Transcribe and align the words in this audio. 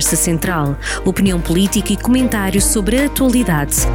Conversa 0.00 0.16
Central. 0.16 0.76
Opinião 1.04 1.38
política 1.38 1.92
e 1.92 1.96
comentários 1.96 2.64
sobre 2.64 2.96
a 2.96 3.04
atualidade. 3.04 3.86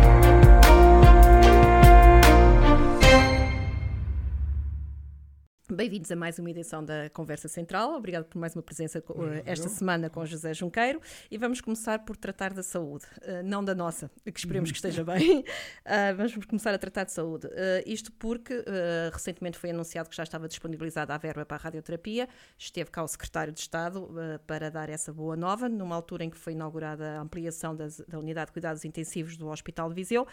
Bem-vindos 5.85 6.11
a 6.11 6.15
mais 6.15 6.39
uma 6.39 6.49
edição 6.49 6.83
da 6.83 7.11
Conversa 7.11 7.47
Central. 7.47 7.93
Obrigado 7.93 8.25
por 8.25 8.39
mais 8.39 8.55
uma 8.55 8.63
presença 8.63 9.03
esta 9.45 9.69
semana 9.69 10.09
com 10.09 10.25
José 10.25 10.51
Junqueiro. 10.51 10.99
E 11.29 11.37
vamos 11.37 11.61
começar 11.61 11.99
por 11.99 12.17
tratar 12.17 12.55
da 12.55 12.63
saúde, 12.63 13.05
uh, 13.21 13.43
não 13.43 13.63
da 13.63 13.75
nossa, 13.75 14.09
que 14.23 14.39
esperemos 14.39 14.71
que 14.71 14.77
esteja 14.77 15.03
bem. 15.05 15.41
Uh, 15.41 16.15
vamos 16.17 16.43
começar 16.47 16.73
a 16.73 16.79
tratar 16.79 17.03
de 17.03 17.11
saúde. 17.11 17.45
Uh, 17.45 17.83
isto 17.85 18.11
porque 18.13 18.65
recentemente 19.13 19.59
foi 19.59 19.69
anunciado 19.69 20.09
que 20.09 20.15
já 20.15 20.23
estava 20.23 20.47
disponibilizada 20.47 21.13
a 21.13 21.19
verba 21.19 21.45
para 21.45 21.57
a 21.57 21.59
radioterapia. 21.59 22.27
Esteve 22.57 22.89
cá 22.89 23.03
o 23.03 23.07
secretário 23.07 23.53
de 23.53 23.59
Estado 23.59 24.09
para 24.47 24.71
dar 24.71 24.89
essa 24.89 25.13
boa 25.13 25.35
nova, 25.35 25.69
numa 25.69 25.95
altura 25.95 26.23
em 26.23 26.31
que 26.31 26.37
foi 26.37 26.53
inaugurada 26.53 27.19
a 27.19 27.21
ampliação 27.21 27.75
das, 27.75 27.99
da 28.07 28.17
unidade 28.17 28.47
de 28.47 28.53
cuidados 28.53 28.83
intensivos 28.85 29.37
do 29.37 29.49
Hospital 29.49 29.89
de 29.89 29.93
Viseu. 29.93 30.25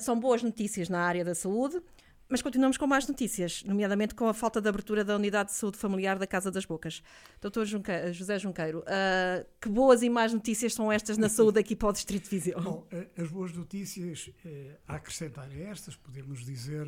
são 0.00 0.20
boas 0.20 0.42
notícias 0.42 0.90
na 0.90 1.00
área 1.00 1.24
da 1.24 1.34
saúde. 1.34 1.80
Mas 2.30 2.42
continuamos 2.42 2.78
com 2.78 2.86
mais 2.86 3.08
notícias, 3.08 3.64
nomeadamente 3.64 4.14
com 4.14 4.28
a 4.28 4.32
falta 4.32 4.60
de 4.60 4.68
abertura 4.68 5.04
da 5.04 5.16
unidade 5.16 5.50
de 5.50 5.56
saúde 5.56 5.76
familiar 5.76 6.16
da 6.16 6.28
Casa 6.28 6.48
das 6.48 6.64
Bocas. 6.64 7.02
Doutor 7.40 7.66
Junqueiro, 7.66 8.12
José 8.12 8.38
Junqueiro, 8.38 8.78
uh, 8.78 9.44
que 9.60 9.68
boas 9.68 10.00
e 10.00 10.08
más 10.08 10.32
notícias 10.32 10.72
são 10.72 10.92
estas 10.92 11.18
na 11.18 11.28
saúde 11.28 11.58
aqui 11.58 11.74
para 11.74 11.88
o 11.88 11.92
Distrito 11.92 12.22
de 12.22 12.30
Viseu? 12.30 12.60
Bom, 12.60 12.86
eh, 12.92 13.08
as 13.18 13.28
boas 13.28 13.52
notícias 13.52 14.30
eh, 14.44 14.76
a 14.86 14.94
acrescentar 14.94 15.50
a 15.50 15.58
estas, 15.58 15.96
podemos 15.96 16.44
dizer 16.44 16.86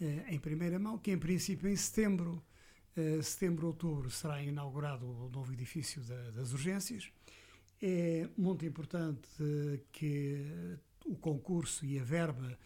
eh, 0.00 0.24
em 0.28 0.38
primeira 0.38 0.78
mão 0.78 0.96
que, 0.96 1.10
em 1.10 1.18
princípio, 1.18 1.68
em 1.68 1.76
setembro, 1.76 2.42
setembro, 3.22 3.66
outubro, 3.66 4.10
será 4.10 4.42
inaugurado 4.42 5.06
o 5.06 5.28
novo 5.28 5.52
edifício 5.52 6.00
da, 6.02 6.30
das 6.30 6.54
urgências. 6.54 7.10
É 7.80 8.26
muito 8.38 8.64
importante 8.64 9.28
que 9.92 10.78
o 11.04 11.16
concurso 11.16 11.84
e 11.84 11.98
a 11.98 12.02
verba 12.02 12.46
eh, 12.50 12.56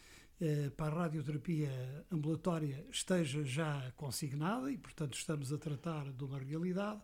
para 0.77 0.95
a 0.95 1.03
radioterapia 1.05 1.71
ambulatória 2.11 2.85
esteja 2.91 3.43
já 3.45 3.91
consignada 3.97 4.71
e, 4.71 4.77
portanto, 4.77 5.15
estamos 5.15 5.53
a 5.53 5.59
tratar 5.59 6.13
de 6.13 6.25
uma 6.25 6.39
realidade 6.39 7.01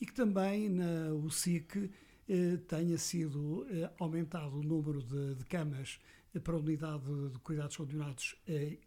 e 0.00 0.06
que 0.06 0.14
também 0.14 0.68
na 0.68 1.12
USIC 1.12 1.90
eh, 2.28 2.56
tenha 2.66 2.96
sido 2.96 3.66
eh, 3.70 3.90
aumentado 3.98 4.58
o 4.58 4.62
número 4.62 5.02
de, 5.02 5.34
de 5.34 5.44
camas 5.44 6.00
para 6.42 6.54
a 6.54 6.58
unidade 6.58 7.04
de, 7.04 7.30
de 7.30 7.38
cuidados 7.40 7.76
continuados 7.76 8.36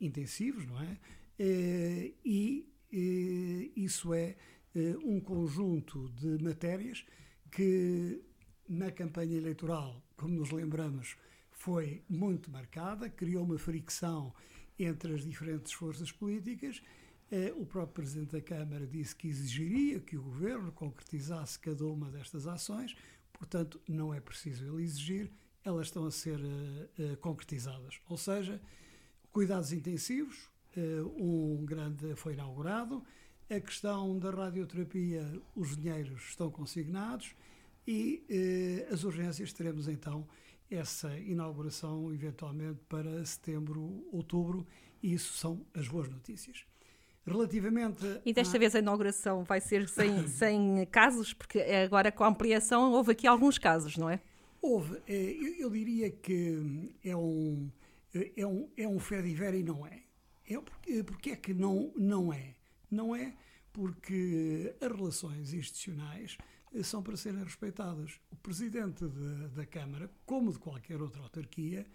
intensivos, 0.02 0.66
não 0.66 0.82
é? 0.82 0.98
e 2.26 2.68
isso 3.76 4.16
é 4.16 4.36
um 5.04 5.20
conjunto 5.20 6.10
de 6.10 6.44
matérias 6.44 7.06
que 7.52 8.20
na 8.68 8.92
campanha 8.92 9.38
eleitoral, 9.38 10.04
como 10.18 10.34
nos 10.34 10.50
lembramos, 10.50 11.16
foi 11.66 12.04
muito 12.08 12.52
marcada, 12.52 13.10
criou 13.10 13.44
uma 13.44 13.58
fricção 13.58 14.32
entre 14.78 15.16
as 15.16 15.24
diferentes 15.24 15.74
forças 15.74 16.12
políticas. 16.12 16.80
Eh, 17.32 17.52
o 17.58 17.66
próprio 17.66 18.04
Presidente 18.04 18.34
da 18.34 18.42
Câmara 18.42 18.86
disse 18.86 19.16
que 19.16 19.28
exigiria 19.28 20.00
que 20.00 20.16
o 20.16 20.22
Governo 20.22 20.72
concretizasse 20.72 21.58
cada 21.58 21.84
uma 21.84 22.12
destas 22.12 22.46
ações, 22.46 22.96
portanto, 23.34 23.82
não 23.88 24.14
é 24.14 24.22
preciso 24.22 24.64
ele 24.64 24.84
exigir, 24.84 25.32
elas 25.64 25.88
estão 25.88 26.06
a 26.06 26.12
ser 26.12 26.40
uh, 26.40 27.18
concretizadas. 27.18 28.00
Ou 28.08 28.18
seja, 28.18 28.62
cuidados 29.32 29.74
intensivos, 29.74 30.48
um 31.18 31.66
grande 31.66 32.16
foi 32.16 32.34
inaugurado, 32.34 33.04
a 33.50 33.60
questão 33.60 34.20
da 34.20 34.30
radioterapia, 34.30 35.42
os 35.56 35.76
dinheiros 35.76 36.22
estão 36.28 36.52
consignados 36.52 37.34
e 37.88 38.24
as 38.92 39.04
urgências 39.04 39.54
teremos 39.54 39.88
então 39.88 40.28
essa 40.70 41.18
inauguração 41.20 42.12
eventualmente 42.14 42.80
para 42.90 43.24
setembro, 43.26 44.08
outubro, 44.12 44.66
e 45.02 45.14
isso 45.14 45.34
são 45.34 45.66
as 45.74 45.88
boas 45.88 46.10
notícias. 46.10 46.66
Relativamente. 47.26 48.06
E 48.24 48.34
desta 48.34 48.60
vez 48.60 48.76
a 48.76 48.80
inauguração 48.80 49.44
vai 49.44 49.60
ser 49.60 49.88
sem, 49.90 50.26
sem 50.30 50.86
casos, 50.92 51.34
porque 51.34 51.60
agora 51.60 52.12
com 52.12 52.24
a 52.24 52.28
ampliação 52.28 52.92
houve 52.92 53.12
aqui 53.12 53.26
alguns 53.26 53.58
casos, 53.58 53.98
não 53.98 54.10
é? 54.10 54.20
Houve. 54.62 55.02
É, 55.08 55.36
eu, 55.60 55.70
diria 55.70 56.12
que 56.12 56.92
é 57.04 57.16
um, 57.16 57.70
é 58.36 58.46
um, 58.46 58.70
é 58.78 58.88
um 58.88 59.00
fé 59.00 59.22
de 59.22 59.30
e 59.30 59.64
não 59.64 59.86
é. 59.86 60.04
é 60.48 60.60
porque, 60.60 61.04
porque 61.04 61.30
é 61.32 61.36
que 61.36 61.54
não, 61.54 61.92
não 61.96 62.32
é? 62.32 62.56
Não 62.90 63.16
é 63.16 63.34
porque 63.74 64.74
as 64.80 64.92
relações 64.92 65.54
institucionais 65.54 66.38
são 66.84 67.02
para 67.02 67.18
serem 67.18 67.44
respeitadas. 67.44 68.20
O 68.32 68.36
presidente 68.36 69.08
de, 69.08 69.48
da 69.50 69.66
Câmara, 69.66 70.10
como 70.26 70.52
de 70.52 70.60
qualquer 70.60 71.02
outra 71.02 71.22
autarquia, 71.22 71.86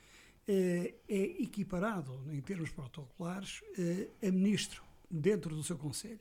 é, 0.46 0.94
é 1.08 1.42
equiparado, 1.42 2.20
em 2.32 2.40
termos 2.40 2.70
protocolares, 2.70 3.62
é, 3.78 4.26
a 4.26 4.30
ministro 4.30 4.82
dentro 5.10 5.54
do 5.54 5.62
seu 5.62 5.76
Conselho. 5.76 6.20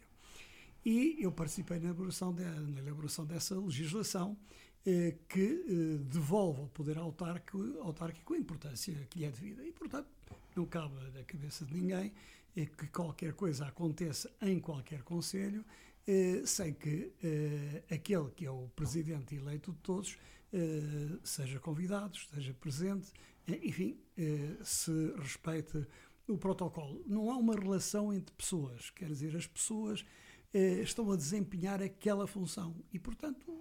E 0.86 1.18
eu 1.20 1.32
participei 1.32 1.78
na 1.80 1.86
elaboração, 1.86 2.34
de, 2.34 2.44
na 2.44 2.80
elaboração 2.80 3.26
dessa 3.26 3.58
legislação 3.60 4.38
é, 4.86 5.16
que 5.28 6.00
devolve 6.06 6.62
ao 6.62 6.68
poder 6.68 6.98
autárquico 6.98 8.34
a 8.34 8.38
importância 8.38 8.94
que 9.10 9.20
lhe 9.20 9.26
é 9.26 9.32
devida. 9.32 9.64
E, 9.64 9.72
portanto, 9.72 10.08
não 10.56 10.66
cabe 10.66 10.96
na 11.14 11.24
cabeça 11.24 11.66
de 11.66 11.74
ninguém 11.74 12.14
que 12.56 12.88
qualquer 12.88 13.34
coisa 13.34 13.68
aconteça 13.68 14.32
em 14.42 14.60
qualquer 14.60 15.04
Conselho 15.04 15.64
eh, 16.12 16.42
sem 16.44 16.74
que 16.74 17.14
eh, 17.24 17.84
aquele 17.94 18.32
que 18.32 18.44
é 18.44 18.50
o 18.50 18.68
presidente 18.70 19.36
eleito 19.36 19.72
de 19.72 19.78
todos 19.78 20.18
eh, 20.52 21.20
seja 21.24 21.60
convidado, 21.60 22.18
esteja 22.18 22.52
presente, 22.52 23.12
enfim, 23.48 23.96
se 24.64 24.92
respeite 25.18 25.86
o 26.28 26.36
protocolo. 26.36 27.04
Não 27.06 27.30
há 27.30 27.38
uma 27.38 27.56
relação 27.56 28.12
entre 28.12 28.34
pessoas, 28.34 28.90
quer 28.90 29.06
dizer, 29.06 29.36
as 29.36 29.46
pessoas 29.46 30.04
estão 30.84 31.12
a 31.12 31.16
desempenhar 31.16 31.82
aquela 31.82 32.28
função 32.28 32.76
e, 32.92 33.00
portanto, 33.00 33.52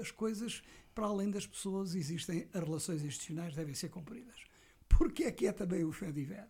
as 0.00 0.10
coisas, 0.12 0.62
para 0.94 1.06
além 1.06 1.30
das 1.30 1.46
pessoas, 1.46 1.94
existem, 1.94 2.48
as 2.52 2.62
relações 2.62 3.04
institucionais 3.04 3.54
devem 3.54 3.74
ser 3.74 3.88
cumpridas. 3.88 4.44
Porque 4.88 5.24
é 5.24 5.32
que 5.32 5.46
é 5.46 5.52
também 5.52 5.84
o 5.84 5.92
FEDIVER? 5.92 6.48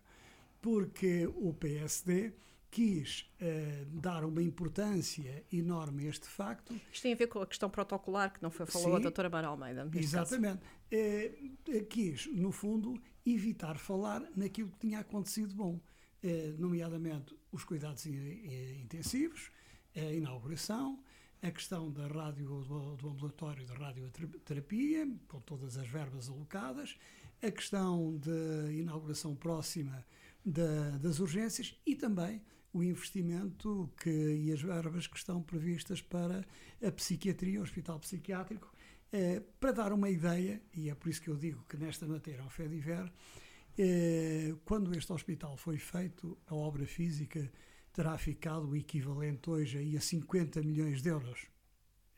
Porque 0.61 1.27
o 1.27 1.55
PSD 1.55 2.33
quis 2.73 3.31
uh, 3.41 4.01
dar 4.01 4.25
uma 4.25 4.43
importância 4.43 5.45
enorme 5.53 6.07
a 6.07 6.09
este 6.09 6.27
facto. 6.27 6.75
Isto 6.91 7.03
tem 7.03 7.13
a 7.13 7.17
ver 7.17 7.27
com 7.27 7.41
a 7.41 7.47
questão 7.47 7.69
protocolar 7.69 8.33
que 8.33 8.43
não 8.43 8.51
foi 8.51 8.65
falou 8.65 8.93
Sim, 8.93 8.97
a 8.97 8.99
doutora 8.99 9.29
Mara 9.29 9.49
Almeida. 9.49 9.89
Exatamente. 9.95 10.63
Uh, 10.91 11.85
quis, 11.85 12.27
no 12.33 12.51
fundo, 12.51 13.01
evitar 13.27 13.77
falar 13.77 14.27
naquilo 14.35 14.71
que 14.71 14.79
tinha 14.79 15.01
acontecido 15.01 15.55
bom, 15.55 15.75
uh, 15.75 16.59
nomeadamente 16.59 17.37
os 17.53 17.63
cuidados 17.63 18.07
intensivos, 18.07 19.51
a 19.95 20.01
inauguração, 20.01 20.99
a 21.43 21.51
questão 21.51 21.93
da 21.93 22.07
rádio 22.07 22.47
do, 22.65 22.97
do 22.97 23.11
ambulatório 23.11 23.67
da 23.67 23.75
radioterapia, 23.75 25.07
com 25.29 25.41
todas 25.41 25.77
as 25.77 25.87
verbas 25.87 26.31
alocadas, 26.31 26.97
a 27.43 27.51
questão 27.51 28.17
da 28.17 28.73
inauguração 28.73 29.37
próxima 29.37 30.07
da, 30.43 30.97
das 30.99 31.19
urgências 31.19 31.79
e 31.85 31.95
também 31.95 32.41
o 32.73 32.83
investimento 32.83 33.91
que, 33.97 34.11
e 34.11 34.53
as 34.53 34.63
verbas 34.63 35.07
que 35.07 35.17
estão 35.17 35.43
previstas 35.43 36.01
para 36.01 36.47
a 36.85 36.91
psiquiatria, 36.91 37.61
o 37.61 37.63
hospital 37.63 37.99
psiquiátrico, 38.01 38.73
eh, 39.13 39.43
para 39.61 39.73
dar 39.73 39.93
uma 39.93 40.09
ideia, 40.09 40.63
e 40.75 40.89
é 40.89 40.95
por 40.95 41.09
isso 41.09 41.21
que 41.21 41.29
eu 41.29 41.37
digo 41.37 41.65
que 41.69 41.77
nesta 41.77 42.07
matéria 42.07 42.41
é 42.41 42.45
um 42.45 42.51
fé 42.51 42.67
diver, 42.67 43.13
eh, 43.79 44.55
quando 44.65 44.97
este 44.97 45.13
hospital 45.13 45.57
foi 45.57 45.79
feito, 45.79 46.39
a 46.47 46.55
obra 46.55 46.87
física 46.87 47.51
terá 47.93 48.17
ficado 48.17 48.71
o 48.71 48.77
equivalente 48.77 49.51
hoje 49.51 49.97
a 49.97 50.01
50 50.01 50.63
milhões 50.63 51.03
de 51.03 51.11
euros. 51.11 51.47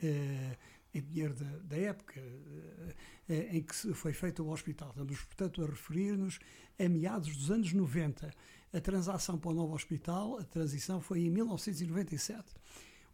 Eh, 0.01 0.57
em 0.95 1.03
dinheiro 1.03 1.35
da, 1.35 1.59
da 1.65 1.77
época 1.77 2.21
eh, 2.21 2.95
eh, 3.29 3.57
em 3.57 3.63
que 3.63 3.75
foi 3.75 4.13
feito 4.13 4.45
o 4.45 4.51
hospital. 4.51 4.91
Estamos, 4.91 5.21
portanto, 5.25 5.63
a 5.63 5.67
referir-nos 5.67 6.39
a 6.79 6.89
meados 6.89 7.37
dos 7.37 7.51
anos 7.51 7.73
90. 7.73 8.31
A 8.75 8.81
transação 8.81 9.39
para 9.39 9.53
o 9.53 9.55
novo 9.55 9.73
hospital, 9.73 10.37
a 10.37 10.43
transição 10.43 11.01
foi 11.01 11.21
em 11.21 11.31
1997. 11.31 12.53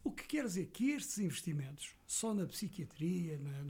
O 0.02 0.10
que 0.10 0.24
quer 0.26 0.46
dizer 0.46 0.66
que 0.68 0.92
estes 0.92 1.18
investimentos, 1.18 1.94
só 2.06 2.32
na 2.32 2.46
psiquiatria, 2.46 3.38
na, 3.38 3.62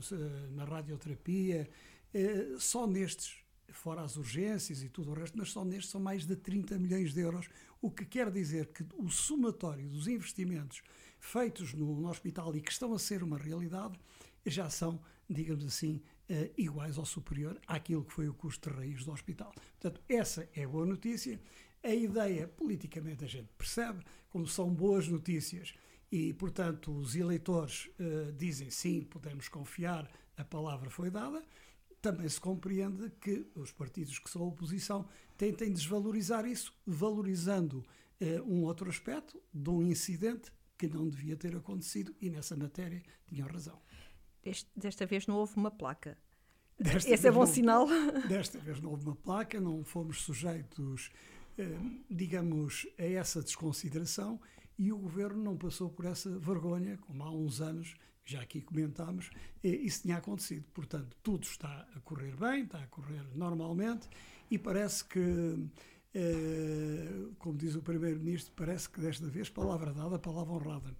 na 0.51 0.63
radioterapia, 0.63 1.69
eh, 2.13 2.55
só 2.57 2.87
nestes, 2.87 3.35
fora 3.73 4.03
as 4.03 4.15
urgências 4.15 4.81
e 4.81 4.87
tudo 4.87 5.11
o 5.11 5.13
resto, 5.13 5.37
mas 5.37 5.51
só 5.51 5.65
nestes 5.65 5.89
são 5.89 5.99
mais 5.99 6.25
de 6.25 6.33
30 6.37 6.79
milhões 6.79 7.13
de 7.13 7.19
euros, 7.19 7.49
o 7.81 7.91
que 7.91 8.05
quer 8.05 8.31
dizer 8.31 8.67
que 8.67 8.85
o 8.97 9.09
somatório 9.09 9.89
dos 9.89 10.07
investimentos 10.07 10.81
feitos 11.19 11.73
no, 11.73 11.93
no 11.99 12.09
hospital 12.09 12.55
e 12.55 12.61
que 12.61 12.71
estão 12.71 12.93
a 12.93 12.99
ser 12.99 13.21
uma 13.21 13.37
realidade 13.37 13.99
já 14.45 14.69
são, 14.69 14.97
digamos 15.29 15.65
assim, 15.65 16.01
uh, 16.29 16.53
iguais 16.57 16.97
ou 16.97 17.05
superior 17.05 17.59
àquilo 17.67 18.05
que 18.05 18.13
foi 18.13 18.29
o 18.29 18.33
custo 18.33 18.69
de 18.69 18.75
raiz 18.75 19.03
do 19.03 19.11
hospital. 19.11 19.53
Portanto, 19.79 20.01
essa 20.07 20.47
é 20.55 20.63
a 20.63 20.67
boa 20.67 20.85
notícia. 20.85 21.39
A 21.83 21.93
ideia, 21.93 22.47
politicamente, 22.47 23.23
a 23.23 23.27
gente 23.27 23.49
percebe, 23.57 24.03
como 24.29 24.47
são 24.47 24.73
boas 24.73 25.07
notícias 25.07 25.73
E, 26.11 26.33
portanto, 26.33 26.91
os 26.91 27.15
eleitores 27.15 27.89
uh, 27.97 28.33
dizem 28.33 28.69
sim, 28.69 29.01
podemos 29.01 29.47
confiar, 29.47 30.11
a 30.35 30.43
palavra 30.43 30.89
foi 30.89 31.09
dada. 31.09 31.41
Também 32.01 32.27
se 32.27 32.41
compreende 32.41 33.09
que 33.21 33.47
os 33.55 33.71
partidos 33.71 34.19
que 34.19 34.29
são 34.29 34.41
oposição 34.41 35.07
tentem 35.37 35.71
desvalorizar 35.71 36.45
isso, 36.45 36.73
valorizando 36.85 37.85
uh, 38.19 38.43
um 38.43 38.63
outro 38.63 38.89
aspecto 38.89 39.41
de 39.53 39.69
um 39.69 39.81
incidente 39.81 40.51
que 40.77 40.87
não 40.87 41.07
devia 41.07 41.37
ter 41.37 41.55
acontecido 41.55 42.13
e 42.19 42.29
nessa 42.29 42.57
matéria 42.57 43.01
tinham 43.25 43.47
razão. 43.47 43.79
Deste, 44.43 44.69
desta 44.75 45.05
vez 45.05 45.27
não 45.27 45.35
houve 45.35 45.55
uma 45.55 45.71
placa. 45.71 46.17
Desta 46.77 47.09
Esse 47.09 47.27
é 47.27 47.31
bom 47.31 47.45
sinal. 47.45 47.87
Desta 48.27 48.57
vez 48.57 48.81
não 48.81 48.89
houve 48.89 49.05
uma 49.05 49.15
placa, 49.15 49.61
não 49.61 49.83
fomos 49.83 50.23
sujeitos, 50.23 51.11
digamos, 52.09 52.87
a 52.97 53.03
essa 53.03 53.41
desconsideração 53.41 54.39
e 54.77 54.91
o 54.91 54.97
governo 54.97 55.43
não 55.43 55.57
passou 55.57 55.89
por 55.89 56.05
essa 56.05 56.29
vergonha, 56.39 56.97
como 56.97 57.23
há 57.23 57.31
uns 57.31 57.61
anos, 57.61 57.95
já 58.25 58.41
aqui 58.41 58.61
comentámos, 58.61 59.29
isso 59.63 60.03
tinha 60.03 60.17
acontecido. 60.17 60.65
Portanto, 60.73 61.15
tudo 61.21 61.43
está 61.43 61.87
a 61.95 61.99
correr 61.99 62.35
bem, 62.35 62.63
está 62.63 62.79
a 62.79 62.87
correr 62.87 63.23
normalmente 63.35 64.07
e 64.49 64.57
parece 64.57 65.05
que, 65.05 65.67
eh, 66.13 67.29
como 67.39 67.57
diz 67.57 67.75
o 67.75 67.81
Primeiro-Ministro, 67.81 68.53
parece 68.55 68.89
que 68.89 69.01
desta 69.01 69.27
vez, 69.27 69.49
palavra 69.49 69.93
dada, 69.93 70.17
palavra 70.17 70.53
honrada. 70.53 70.95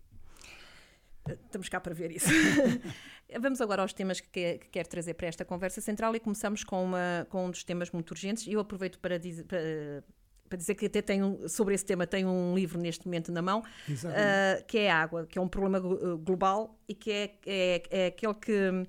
Estamos 1.30 1.70
cá 1.70 1.80
para 1.80 1.94
ver 1.94 2.12
isso. 2.12 2.28
Vamos 3.40 3.62
agora 3.62 3.82
aos 3.82 3.94
temas 3.94 4.20
que 4.20 4.30
quer, 4.30 4.58
que 4.58 4.70
quer, 4.70 4.88
trazer 4.88 5.14
para 5.14 5.28
esta 5.28 5.46
conversa 5.46 5.80
central 5.80 6.16
e 6.16 6.20
começamos 6.20 6.64
com, 6.64 6.84
uma, 6.84 7.28
com 7.30 7.46
um 7.46 7.52
dos 7.52 7.64
temas 7.64 7.92
muito 7.92 8.12
urgentes. 8.12 8.48
Eu 8.48 8.60
aproveito 8.60 9.00
para 9.00 9.18
dizer. 9.18 9.44
Para, 9.46 10.04
para 10.52 10.58
dizer 10.58 10.76
que 10.76 10.86
até 10.86 11.02
tenho, 11.02 11.48
sobre 11.48 11.74
esse 11.74 11.86
tema 11.86 12.06
tenho 12.06 12.28
um 12.28 12.54
livro 12.54 12.78
neste 12.78 13.06
momento 13.06 13.32
na 13.32 13.42
mão, 13.42 13.60
uh, 13.62 14.66
que 14.68 14.80
é 14.80 14.92
a 14.92 15.02
água, 15.02 15.26
que 15.26 15.40
é 15.40 15.42
um 15.42 15.48
problema 15.48 15.80
global 15.80 16.78
e 16.90 16.94
que 16.94 17.10
é, 17.10 17.32
é, 17.46 17.84
é 17.90 18.06
aquele 18.08 18.34
que 18.34 18.86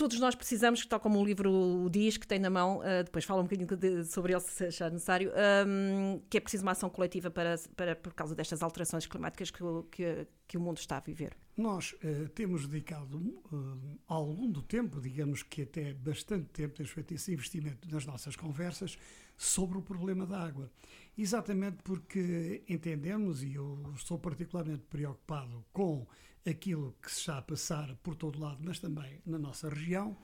todos 0.00 0.18
nós 0.18 0.34
precisamos, 0.34 0.86
tal 0.86 0.98
como 0.98 1.20
o 1.20 1.24
livro 1.26 1.86
diz, 1.92 2.16
que 2.16 2.26
tem 2.26 2.38
na 2.38 2.48
mão, 2.48 2.78
uh, 2.78 3.04
depois 3.04 3.22
fala 3.22 3.42
um 3.42 3.44
bocadinho 3.44 3.76
de, 3.76 4.02
sobre 4.06 4.32
ele 4.32 4.40
se 4.40 4.64
achar 4.64 4.90
necessário, 4.90 5.30
um, 5.66 6.22
que 6.30 6.38
é 6.38 6.40
preciso 6.40 6.62
uma 6.62 6.72
ação 6.72 6.88
coletiva 6.88 7.30
para, 7.30 7.56
para, 7.76 7.94
por 7.94 8.14
causa 8.14 8.34
destas 8.34 8.62
alterações 8.62 9.04
climáticas 9.06 9.50
que, 9.50 9.62
que, 9.90 10.26
que 10.48 10.56
o 10.56 10.60
mundo 10.60 10.78
está 10.78 10.96
a 10.96 11.00
viver. 11.00 11.36
Nós 11.54 11.92
uh, 11.92 12.30
temos 12.30 12.66
dedicado 12.66 13.18
uh, 13.18 14.48
do 14.48 14.62
tempo, 14.62 15.02
digamos 15.02 15.42
que 15.42 15.62
até 15.62 15.92
bastante 15.92 16.46
tempo, 16.46 16.76
temos 16.76 16.90
feito 16.92 17.12
esse 17.12 17.34
investimento 17.34 17.86
nas 17.92 18.06
nossas 18.06 18.34
conversas 18.34 18.96
sobre 19.36 19.76
o 19.76 19.82
problema 19.82 20.24
da 20.24 20.40
água. 20.40 20.70
Exatamente 21.18 21.82
porque 21.82 22.62
entendemos, 22.66 23.42
e 23.42 23.52
eu 23.52 23.92
estou 23.94 24.18
particularmente 24.18 24.84
preocupado 24.88 25.62
com 25.74 26.06
aquilo 26.48 26.94
que 27.02 27.10
se 27.10 27.20
está 27.20 27.38
a 27.38 27.42
passar 27.42 27.94
por 28.02 28.14
todo 28.14 28.40
lado, 28.40 28.58
mas 28.62 28.78
também 28.78 29.20
na 29.26 29.38
nossa 29.38 29.68
região. 29.68 30.16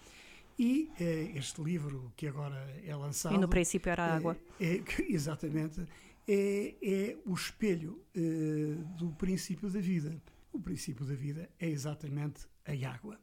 E 0.59 0.91
eh, 0.99 1.33
este 1.35 1.63
livro 1.63 2.13
que 2.17 2.27
agora 2.27 2.57
é 2.85 2.95
lançado. 2.97 3.35
E 3.35 3.39
no 3.39 3.49
princípio 3.49 3.91
era 3.91 4.05
a 4.05 4.17
água. 4.17 4.37
É, 4.59 4.77
é, 4.77 4.83
exatamente. 5.13 5.87
É, 6.27 6.75
é 6.83 7.17
o 7.27 7.35
espelho 7.35 8.03
eh, 8.15 8.77
do 8.97 9.11
princípio 9.13 9.69
da 9.69 9.81
vida. 9.81 10.21
O 10.53 10.59
princípio 10.59 11.05
da 11.05 11.15
vida 11.15 11.51
é 11.59 11.69
exatamente 11.69 12.47
a 12.65 12.91
água. 12.91 13.21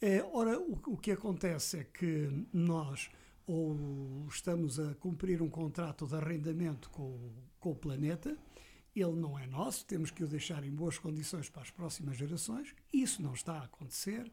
Eh, 0.00 0.24
ora, 0.32 0.58
o, 0.58 0.80
o 0.86 0.96
que 0.96 1.12
acontece 1.12 1.80
é 1.80 1.84
que 1.84 2.46
nós 2.52 3.10
ou 3.46 4.26
estamos 4.28 4.78
a 4.78 4.94
cumprir 4.94 5.42
um 5.42 5.50
contrato 5.50 6.06
de 6.06 6.14
arrendamento 6.14 6.88
com, 6.90 7.30
com 7.58 7.72
o 7.72 7.74
planeta 7.74 8.36
ele 8.94 9.12
não 9.12 9.38
é 9.38 9.46
nosso, 9.46 9.86
temos 9.86 10.10
que 10.10 10.22
o 10.22 10.28
deixar 10.28 10.64
em 10.64 10.70
boas 10.70 10.98
condições 10.98 11.48
para 11.48 11.62
as 11.62 11.70
próximas 11.70 12.16
gerações. 12.16 12.74
Isso 12.92 13.22
não 13.22 13.32
está 13.32 13.54
a 13.54 13.64
acontecer. 13.64 14.30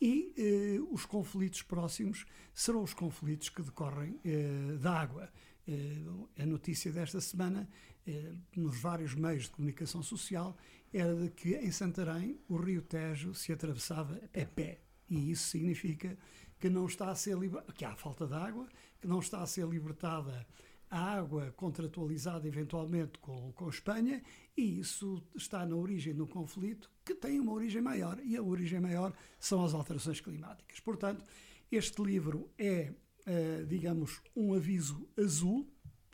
E 0.00 0.32
eh, 0.36 0.80
os 0.90 1.06
conflitos 1.06 1.62
próximos 1.62 2.26
serão 2.54 2.82
os 2.82 2.92
conflitos 2.92 3.48
que 3.48 3.62
decorrem 3.62 4.20
eh, 4.24 4.76
da 4.78 5.00
água. 5.00 5.30
Eh, 5.66 6.42
a 6.42 6.46
notícia 6.46 6.92
desta 6.92 7.20
semana, 7.20 7.68
eh, 8.06 8.34
nos 8.54 8.78
vários 8.78 9.14
meios 9.14 9.44
de 9.44 9.50
comunicação 9.50 10.02
social, 10.02 10.56
era 10.92 11.14
de 11.14 11.30
que 11.30 11.56
em 11.56 11.72
Santarém 11.72 12.38
o 12.48 12.56
rio 12.56 12.82
Tejo 12.82 13.34
se 13.34 13.52
atravessava 13.52 14.20
a 14.32 14.44
pé. 14.46 14.80
E 15.08 15.30
isso 15.30 15.48
significa 15.48 16.16
que 16.58 16.70
não 16.70 16.86
está 16.86 17.10
a 17.10 17.14
ser 17.14 17.36
que 17.74 17.84
há 17.84 17.96
falta 17.96 18.26
de 18.26 18.34
água, 18.34 18.68
que 19.00 19.06
não 19.06 19.18
está 19.18 19.42
a 19.42 19.46
ser 19.46 19.66
libertada 19.66 20.46
a 20.90 20.98
água 20.98 21.52
contratualizada 21.56 22.46
eventualmente 22.46 23.18
com, 23.18 23.52
com 23.52 23.68
Espanha, 23.68 24.22
e 24.56 24.78
isso 24.78 25.22
está 25.34 25.66
na 25.66 25.74
origem 25.74 26.14
do 26.14 26.26
conflito, 26.26 26.90
que 27.04 27.14
tem 27.14 27.40
uma 27.40 27.52
origem 27.52 27.82
maior, 27.82 28.18
e 28.24 28.36
a 28.36 28.42
origem 28.42 28.80
maior 28.80 29.12
são 29.38 29.64
as 29.64 29.74
alterações 29.74 30.20
climáticas. 30.20 30.80
Portanto, 30.80 31.24
este 31.70 32.02
livro 32.02 32.50
é, 32.56 32.92
uh, 33.26 33.66
digamos, 33.66 34.20
um 34.34 34.54
aviso 34.54 35.08
azul, 35.18 35.68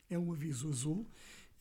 é 0.09 0.17
um 0.17 0.31
aviso 0.31 0.69
azul, 0.69 1.07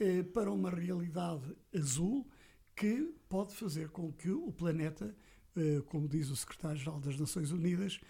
uh, 0.01 0.25
para 0.33 0.51
uma 0.51 0.71
realidade 0.71 1.55
azul 1.75 2.27
que 2.75 3.15
pode 3.29 3.55
fazer 3.55 3.91
com 3.91 4.11
que 4.13 4.31
o 4.31 4.51
planeta, 4.51 5.15
uh, 5.57 5.83
como 5.85 6.09
diz 6.09 6.31
o 6.31 6.37
secretário-geral 6.37 7.01
das 7.01 7.19
Nações 7.19 7.51
Unidas, 7.51 8.01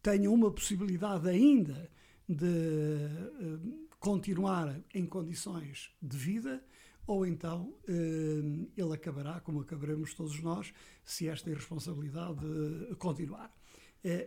tenha 0.00 0.30
uma 0.30 0.48
possibilidade 0.48 1.28
ainda 1.28 1.90
de 2.28 2.44
uh, 2.44 3.88
continuar 3.98 4.78
em 4.94 5.06
condições 5.06 5.90
de 6.00 6.16
vida 6.16 6.62
ou 7.06 7.26
então 7.26 7.74
uh, 7.88 8.70
ele 8.76 8.92
acabará, 8.92 9.40
como 9.40 9.60
acabaremos 9.60 10.12
todos 10.12 10.38
nós, 10.42 10.74
se 11.04 11.26
esta 11.26 11.48
irresponsabilidade 11.50 12.44
uh, 12.44 12.94
continuar, 12.96 13.56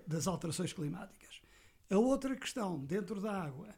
das 0.06 0.27
alterações 0.27 0.74
climáticas. 0.74 1.42
A 1.89 1.98
outra 1.98 2.36
questão, 2.36 2.77
dentro 2.83 3.21
da 3.21 3.31
água, 3.31 3.69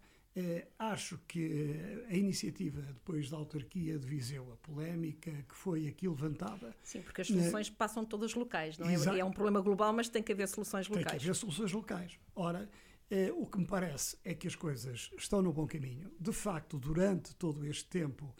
acho 0.79 1.19
que 1.27 2.03
a 2.09 2.15
iniciativa 2.15 2.81
depois 2.81 3.29
da 3.29 3.37
autarquia 3.37 3.99
de 3.99 4.07
Viseu, 4.07 4.51
a 4.51 4.57
polémica 4.57 5.31
que 5.47 5.55
foi 5.55 5.87
aqui 5.87 6.07
levantada. 6.07 6.75
Sim, 6.81 7.03
porque 7.03 7.21
as 7.21 7.27
soluções 7.27 7.69
passam 7.69 8.03
todas 8.03 8.33
locais, 8.33 8.77
não 8.79 8.89
é? 8.89 8.93
Exato. 8.95 9.15
É 9.15 9.23
um 9.23 9.31
problema 9.31 9.61
global, 9.61 9.93
mas 9.93 10.09
tem 10.09 10.23
que 10.23 10.31
haver 10.31 10.47
soluções 10.47 10.87
locais. 10.87 11.05
Tem 11.05 11.19
que 11.19 11.23
haver 11.25 11.35
soluções 11.35 11.71
locais. 11.71 12.19
Ora, 12.35 12.67
eh, 12.67 12.92
o 13.35 13.45
que 13.45 13.59
me 13.59 13.65
parece 13.65 14.17
é 14.23 14.33
que 14.33 14.47
as 14.47 14.55
coisas 14.55 15.11
estão 15.17 15.41
no 15.41 15.53
bom 15.53 15.67
caminho. 15.67 16.11
De 16.19 16.31
facto, 16.31 16.79
durante 16.79 17.35
todo 17.35 17.65
este 17.65 17.85
tempo, 17.85 18.33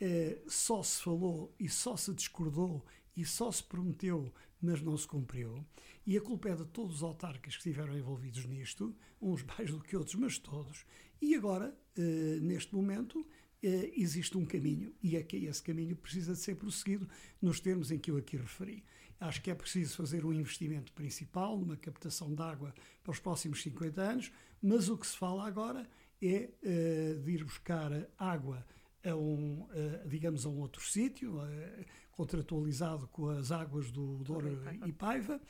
eh, 0.00 0.40
só 0.46 0.82
se 0.82 1.02
falou 1.02 1.54
e 1.60 1.68
só 1.68 1.94
se 1.94 2.14
discordou 2.14 2.84
e 3.14 3.24
só 3.24 3.52
se 3.52 3.62
prometeu, 3.62 4.32
mas 4.60 4.80
não 4.80 4.96
se 4.96 5.06
cumpriu. 5.06 5.66
E 6.06 6.16
a 6.16 6.20
culpa 6.20 6.48
é 6.48 6.56
de 6.56 6.64
todos 6.64 6.96
os 6.96 7.02
autarcas 7.02 7.54
que 7.54 7.58
estiveram 7.58 7.96
envolvidos 7.96 8.46
nisto, 8.46 8.96
uns 9.20 9.42
mais 9.58 9.70
do 9.70 9.80
que 9.80 9.94
outros, 9.96 10.14
mas 10.14 10.38
todos. 10.38 10.86
E 11.20 11.34
agora, 11.34 11.76
eh, 11.96 12.38
neste 12.40 12.74
momento, 12.74 13.26
eh, 13.62 13.92
existe 13.94 14.38
um 14.38 14.46
caminho 14.46 14.94
e 15.02 15.16
é 15.16 15.22
que 15.22 15.36
esse 15.36 15.62
caminho 15.62 15.94
precisa 15.94 16.32
de 16.32 16.38
ser 16.38 16.54
prosseguido 16.56 17.06
nos 17.42 17.60
termos 17.60 17.90
em 17.90 17.98
que 17.98 18.10
eu 18.10 18.16
aqui 18.16 18.38
referi. 18.38 18.82
Acho 19.20 19.42
que 19.42 19.50
é 19.50 19.54
preciso 19.54 19.96
fazer 19.96 20.24
um 20.24 20.32
investimento 20.32 20.92
principal 20.94 21.58
numa 21.58 21.76
captação 21.76 22.34
de 22.34 22.42
água 22.42 22.74
para 23.02 23.12
os 23.12 23.18
próximos 23.18 23.62
50 23.62 24.00
anos, 24.00 24.32
mas 24.62 24.88
o 24.88 24.96
que 24.96 25.06
se 25.06 25.16
fala 25.16 25.46
agora 25.46 25.86
é 26.22 26.48
uh, 26.62 27.20
de 27.20 27.30
ir 27.30 27.44
buscar 27.44 27.90
água 28.18 28.64
a 29.04 29.14
um, 29.14 29.62
uh, 29.62 30.08
digamos, 30.08 30.44
a 30.44 30.48
um 30.48 30.58
outro 30.60 30.82
sítio, 30.82 31.36
uh, 31.36 31.84
contratualizado 32.12 33.08
com 33.08 33.28
as 33.28 33.50
águas 33.50 33.90
do 33.90 34.24
Douro 34.24 34.58
e 34.86 34.92
Paiva, 34.92 35.40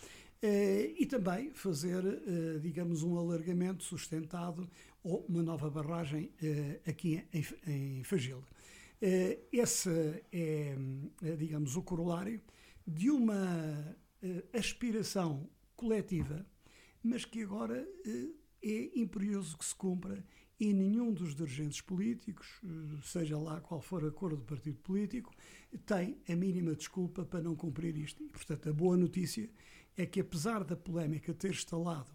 e 0.98 1.04
também 1.04 1.52
fazer, 1.52 2.02
digamos, 2.62 3.02
um 3.02 3.18
alargamento 3.18 3.84
sustentado 3.84 4.66
ou 5.02 5.22
uma 5.28 5.42
nova 5.42 5.68
barragem 5.68 6.32
aqui 6.86 7.22
em, 7.30 7.44
em 7.66 8.04
Fagilde. 8.04 8.46
esse 9.52 9.90
é, 10.32 10.74
digamos, 11.36 11.76
o 11.76 11.82
corolário 11.82 12.40
de 12.92 13.08
uma 13.08 13.96
uh, 14.22 14.58
aspiração 14.58 15.48
coletiva, 15.76 16.44
mas 17.02 17.24
que 17.24 17.42
agora 17.42 17.80
uh, 17.82 18.34
é 18.62 18.98
imperioso 18.98 19.56
que 19.56 19.64
se 19.64 19.74
cumpra 19.74 20.24
e 20.58 20.74
nenhum 20.74 21.12
dos 21.12 21.34
dirigentes 21.34 21.80
políticos, 21.80 22.48
uh, 22.64 23.00
seja 23.02 23.38
lá 23.38 23.60
qual 23.60 23.80
for 23.80 24.04
a 24.04 24.10
cor 24.10 24.34
do 24.36 24.42
partido 24.42 24.78
político, 24.80 25.32
tem 25.86 26.18
a 26.28 26.34
mínima 26.34 26.74
desculpa 26.74 27.24
para 27.24 27.40
não 27.40 27.54
cumprir 27.54 27.96
isto. 27.96 28.24
E, 28.24 28.28
portanto, 28.28 28.68
a 28.68 28.72
boa 28.72 28.96
notícia 28.96 29.48
é 29.96 30.04
que, 30.04 30.20
apesar 30.20 30.64
da 30.64 30.76
polémica 30.76 31.32
ter 31.32 31.50
instalado 31.50 32.10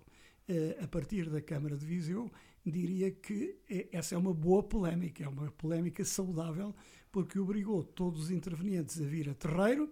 a 0.79 0.87
partir 0.87 1.27
da 1.27 1.41
Câmara 1.41 1.75
de 1.75 1.83
Viseu, 1.83 2.31
diria 2.63 3.09
que 3.09 3.57
essa 3.91 4.13
é 4.13 4.17
uma 4.17 4.31
boa 4.31 4.61
polémica, 4.61 5.23
é 5.23 5.27
uma 5.27 5.49
polémica 5.51 6.05
saudável, 6.05 6.75
porque 7.11 7.39
obrigou 7.39 7.83
todos 7.83 8.25
os 8.25 8.31
intervenientes 8.31 9.01
a 9.01 9.05
vir 9.05 9.27
a 9.27 9.33
terreiro 9.33 9.91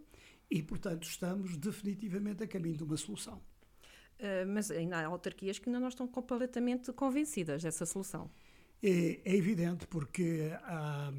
e, 0.53 0.61
portanto, 0.61 1.07
estamos 1.07 1.57
definitivamente 1.57 2.43
a 2.43 2.47
caminho 2.47 2.77
de 2.77 2.83
uma 2.83 2.95
solução. 2.95 3.41
Uh, 4.19 4.45
mas 4.47 4.69
ainda 4.69 4.99
há 4.99 5.07
autarquias 5.07 5.57
que 5.57 5.67
ainda 5.67 5.79
não 5.79 5.87
estão 5.87 6.07
completamente 6.07 6.93
convencidas 6.93 7.63
dessa 7.63 7.87
solução. 7.87 8.29
É, 8.81 9.19
é 9.25 9.35
evidente 9.35 9.87
porque 9.87 10.51
há, 10.61 11.11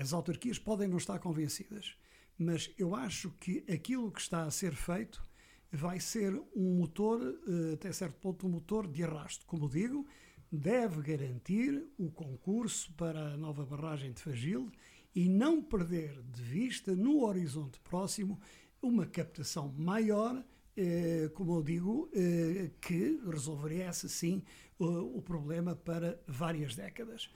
as 0.00 0.12
autarquias 0.12 0.60
podem 0.60 0.86
não 0.86 0.96
estar 0.96 1.18
convencidas, 1.18 1.96
mas 2.38 2.70
eu 2.78 2.94
acho 2.94 3.32
que 3.40 3.64
aquilo 3.68 4.12
que 4.12 4.20
está 4.20 4.44
a 4.44 4.50
ser 4.50 4.74
feito 4.74 5.26
vai 5.72 5.98
ser 5.98 6.40
um 6.54 6.78
motor, 6.78 7.20
eh, 7.20 7.74
até 7.74 7.92
certo 7.92 8.20
ponto, 8.20 8.46
um 8.46 8.50
motor 8.50 8.86
de 8.86 9.02
arrasto. 9.02 9.44
Como 9.44 9.68
digo, 9.68 10.06
deve 10.52 11.02
garantir 11.02 11.84
o 11.98 12.10
concurso 12.10 12.92
para 12.94 13.32
a 13.32 13.36
nova 13.36 13.66
barragem 13.66 14.12
de 14.12 14.22
Fagilde 14.22 14.72
e 15.14 15.28
não 15.28 15.60
perder 15.60 16.22
de 16.22 16.42
vista, 16.42 16.94
no 16.94 17.24
horizonte 17.24 17.80
próximo, 17.80 18.38
uma 18.80 19.06
captação 19.06 19.72
maior, 19.76 20.44
eh, 20.76 21.30
como 21.34 21.56
eu 21.56 21.62
digo, 21.62 22.10
eh, 22.14 22.70
que 22.80 23.20
resolveria, 23.26 23.84
essa 23.84 24.08
sim, 24.08 24.42
o, 24.78 25.18
o 25.18 25.22
problema 25.22 25.74
para 25.74 26.20
várias 26.26 26.74
décadas. 26.74 27.30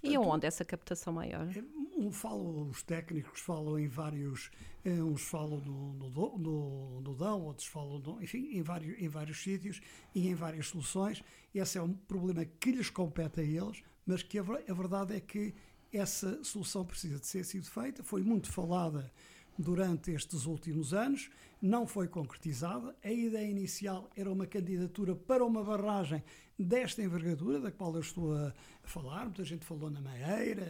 Portanto, 0.00 0.12
e 0.12 0.16
aonde 0.16 0.46
essa 0.46 0.64
captação 0.64 1.12
maior? 1.12 1.48
Um, 1.96 2.12
falam, 2.12 2.68
os 2.68 2.82
técnicos 2.82 3.40
falam 3.40 3.78
em 3.78 3.88
vários, 3.88 4.50
eh, 4.84 5.02
uns 5.02 5.22
falam 5.22 5.60
no, 5.60 5.94
no, 5.94 6.38
no, 6.38 7.00
no 7.00 7.14
Dão, 7.14 7.42
outros 7.42 7.66
falam, 7.66 7.98
no, 7.98 8.22
enfim, 8.22 8.50
em 8.52 8.62
vários, 8.62 9.00
em 9.00 9.08
vários 9.08 9.42
sítios 9.42 9.80
e 10.14 10.28
em 10.28 10.34
várias 10.34 10.68
soluções. 10.68 11.22
Esse 11.52 11.78
é 11.78 11.82
um 11.82 11.92
problema 11.92 12.44
que 12.44 12.70
lhes 12.70 12.90
compete 12.90 13.40
a 13.40 13.42
eles, 13.42 13.82
mas 14.06 14.22
que 14.22 14.38
a, 14.38 14.42
a 14.42 14.74
verdade 14.74 15.16
é 15.16 15.20
que 15.20 15.54
essa 15.92 16.44
solução 16.44 16.84
precisa 16.84 17.18
de 17.18 17.26
ser 17.26 17.44
sido 17.44 17.66
feita. 17.66 18.02
Foi 18.04 18.22
muito 18.22 18.50
falada 18.52 19.10
durante 19.58 20.12
estes 20.12 20.46
últimos 20.46 20.94
anos, 20.94 21.28
não 21.60 21.86
foi 21.86 22.06
concretizada. 22.06 22.94
A 23.02 23.10
ideia 23.10 23.50
inicial 23.50 24.08
era 24.14 24.30
uma 24.30 24.46
candidatura 24.46 25.16
para 25.16 25.44
uma 25.44 25.64
barragem 25.64 26.22
desta 26.56 27.02
envergadura, 27.02 27.60
da 27.60 27.72
qual 27.72 27.92
eu 27.94 28.00
estou 28.00 28.34
a 28.34 28.54
falar. 28.84 29.24
Muita 29.24 29.44
gente 29.44 29.64
falou 29.64 29.90
na 29.90 30.00
Meieira, 30.00 30.64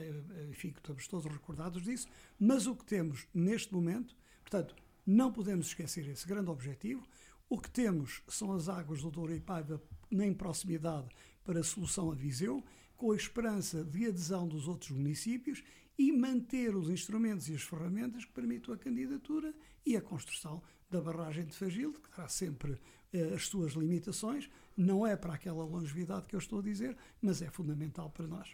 enfim, 0.48 0.72
estamos 0.74 1.06
todos 1.06 1.30
recordados 1.30 1.82
disso. 1.82 2.08
Mas 2.40 2.66
o 2.66 2.74
que 2.74 2.84
temos 2.84 3.26
neste 3.34 3.72
momento, 3.74 4.16
portanto, 4.40 4.74
não 5.06 5.30
podemos 5.30 5.66
esquecer 5.66 6.08
esse 6.08 6.26
grande 6.26 6.50
objetivo. 6.50 7.06
O 7.50 7.58
que 7.58 7.70
temos 7.70 8.22
são 8.28 8.52
as 8.52 8.68
águas 8.68 9.02
do 9.02 9.10
Douro 9.10 9.34
e 9.34 9.40
Paiva 9.40 9.82
em 10.10 10.32
proximidade 10.32 11.08
para 11.44 11.60
a 11.60 11.64
solução 11.64 12.10
a 12.10 12.14
Viseu, 12.14 12.62
com 12.96 13.12
a 13.12 13.16
esperança 13.16 13.84
de 13.84 14.06
adesão 14.06 14.48
dos 14.48 14.66
outros 14.66 14.90
municípios 14.90 15.62
e 15.98 16.12
manter 16.12 16.76
os 16.76 16.88
instrumentos 16.88 17.48
e 17.48 17.54
as 17.54 17.62
ferramentas 17.62 18.24
que 18.24 18.32
permitam 18.32 18.72
a 18.72 18.78
candidatura 18.78 19.52
e 19.84 19.96
a 19.96 20.00
construção 20.00 20.62
da 20.88 21.00
barragem 21.00 21.44
de 21.44 21.56
Fagilde, 21.56 21.98
que 21.98 22.08
terá 22.08 22.28
sempre 22.28 22.78
eh, 23.12 23.34
as 23.34 23.46
suas 23.46 23.72
limitações, 23.72 24.48
não 24.76 25.06
é 25.06 25.16
para 25.16 25.34
aquela 25.34 25.64
longevidade 25.64 26.26
que 26.26 26.36
eu 26.36 26.38
estou 26.38 26.60
a 26.60 26.62
dizer, 26.62 26.96
mas 27.20 27.42
é 27.42 27.50
fundamental 27.50 28.10
para 28.10 28.26
nós. 28.26 28.48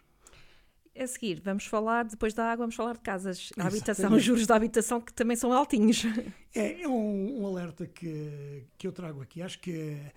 A 0.96 1.06
seguir, 1.08 1.40
vamos 1.40 1.66
falar, 1.66 2.04
depois 2.04 2.32
da 2.32 2.44
água, 2.44 2.64
vamos 2.64 2.76
falar 2.76 2.94
de 2.94 3.00
casas, 3.00 3.52
a 3.58 3.66
habitação, 3.66 4.12
os 4.14 4.22
juros 4.22 4.46
da 4.46 4.54
habitação 4.54 5.00
que 5.00 5.12
também 5.12 5.36
são 5.36 5.52
altinhos. 5.52 6.04
É, 6.54 6.82
é 6.82 6.88
um, 6.88 7.42
um, 7.42 7.46
alerta 7.48 7.84
que, 7.84 8.64
que 8.78 8.86
eu 8.86 8.92
trago 8.92 9.20
aqui. 9.20 9.42
Acho 9.42 9.58
que 9.58 9.72
é, 9.72 10.12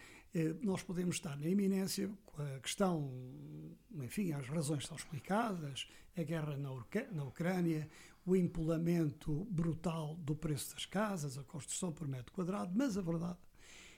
nós 0.62 0.84
podemos 0.84 1.16
estar 1.16 1.38
na 1.38 1.48
iminência 1.48 2.10
com 2.26 2.42
a 2.42 2.60
questão, 2.60 3.12
enfim, 4.02 4.32
as 4.34 4.48
razões 4.48 4.84
estão 4.84 4.98
explicadas, 4.98 5.88
a 6.16 6.24
guerra 6.24 6.58
na, 6.58 6.70
na 7.12 7.24
Ucrânia, 7.24 7.90
o 8.26 8.36
empolamento 8.36 9.46
brutal 9.50 10.16
do 10.16 10.36
preço 10.36 10.74
das 10.74 10.86
casas, 10.86 11.38
a 11.38 11.44
construção 11.44 11.92
por 11.92 12.08
metro 12.08 12.34
quadrado, 12.34 12.74
mas 12.76 12.98
a 12.98 13.02
verdade 13.02 13.38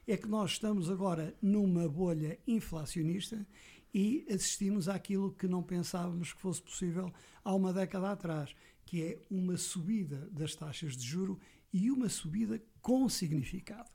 é 0.08 0.18
que 0.18 0.28
nós 0.28 0.52
estamos 0.52 0.90
agora 0.90 1.36
numa 1.42 1.88
bolha 1.88 2.40
inflacionista 2.48 3.46
e 3.94 4.26
assistimos 4.30 4.88
àquilo 4.88 5.32
que 5.34 5.48
não 5.48 5.62
pensávamos 5.62 6.34
que 6.34 6.42
fosse 6.42 6.62
possível 6.62 7.14
há 7.44 7.54
uma 7.54 7.74
década 7.74 8.12
atrás, 8.12 8.56
que 8.86 9.04
é 9.04 9.20
uma 9.30 9.58
subida 9.58 10.28
das 10.32 10.56
taxas 10.56 10.96
de 10.96 11.06
juro 11.06 11.40
e 11.72 11.92
uma 11.92 12.10
subida 12.10 12.62
com 12.82 13.08
significado. 13.08 13.90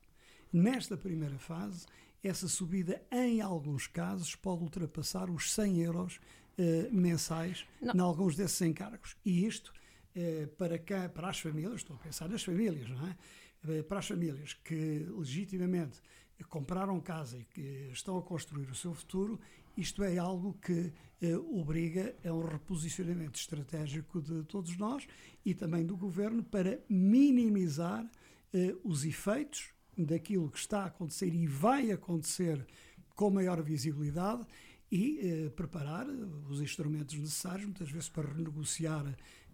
Nesta 0.53 0.97
primeira 0.97 1.39
fase, 1.39 1.87
essa 2.25 2.49
subida, 2.49 3.03
em 3.13 3.41
alguns 3.41 3.87
casos, 3.87 4.35
pode 4.35 4.63
ultrapassar 4.63 5.31
os 5.31 5.53
100 5.53 5.81
euros 5.83 6.21
eh, 6.57 6.89
mensais 6.91 7.67
em 7.83 8.01
alguns 8.01 8.35
desses 8.35 8.61
encargos. 8.63 9.17
E 9.25 9.47
isto, 9.47 9.73
eh, 10.15 10.49
para, 10.59 10.79
cá, 10.79 11.09
para 11.09 11.29
as 11.29 11.39
famílias, 11.39 11.77
estou 11.77 11.97
a 11.97 11.99
pensar 11.99 12.29
nas 12.29 12.43
famílias, 12.43 12.89
não 12.89 13.07
é? 13.07 13.17
Eh, 13.69 13.83
para 13.83 13.99
as 13.99 14.09
famílias 14.09 14.55
que 14.55 15.07
legitimamente 15.17 16.01
compraram 16.49 17.01
casa 17.01 17.39
e 17.39 17.45
que 17.45 17.91
estão 17.93 18.19
a 18.19 18.23
construir 18.23 18.69
o 18.71 18.75
seu 18.75 18.93
futuro, 18.93 19.41
isto 19.77 20.03
é 20.03 20.19
algo 20.19 20.55
que 20.55 20.93
eh, 21.21 21.37
obriga 21.37 22.15
a 22.25 22.33
um 22.33 22.45
reposicionamento 22.47 23.39
estratégico 23.39 24.21
de 24.21 24.45
todos 24.45 24.77
nós 24.77 25.07
e 25.45 25.55
também 25.55 25.85
do 25.85 25.97
governo 25.97 26.43
para 26.43 26.81
minimizar 26.89 28.09
eh, 28.53 28.75
os 28.85 29.05
efeitos 29.05 29.74
daquilo 29.97 30.51
que 30.51 30.59
está 30.59 30.83
a 30.83 30.87
acontecer 30.87 31.35
e 31.35 31.47
vai 31.47 31.91
acontecer 31.91 32.67
com 33.15 33.31
maior 33.31 33.63
visibilidade 33.63 34.45
e 34.91 35.19
eh, 35.47 35.51
preparar 35.51 36.07
os 36.49 36.61
instrumentos 36.61 37.17
necessários, 37.17 37.65
muitas 37.65 37.91
vezes 37.91 38.09
para 38.09 38.29
renegociar 38.29 39.05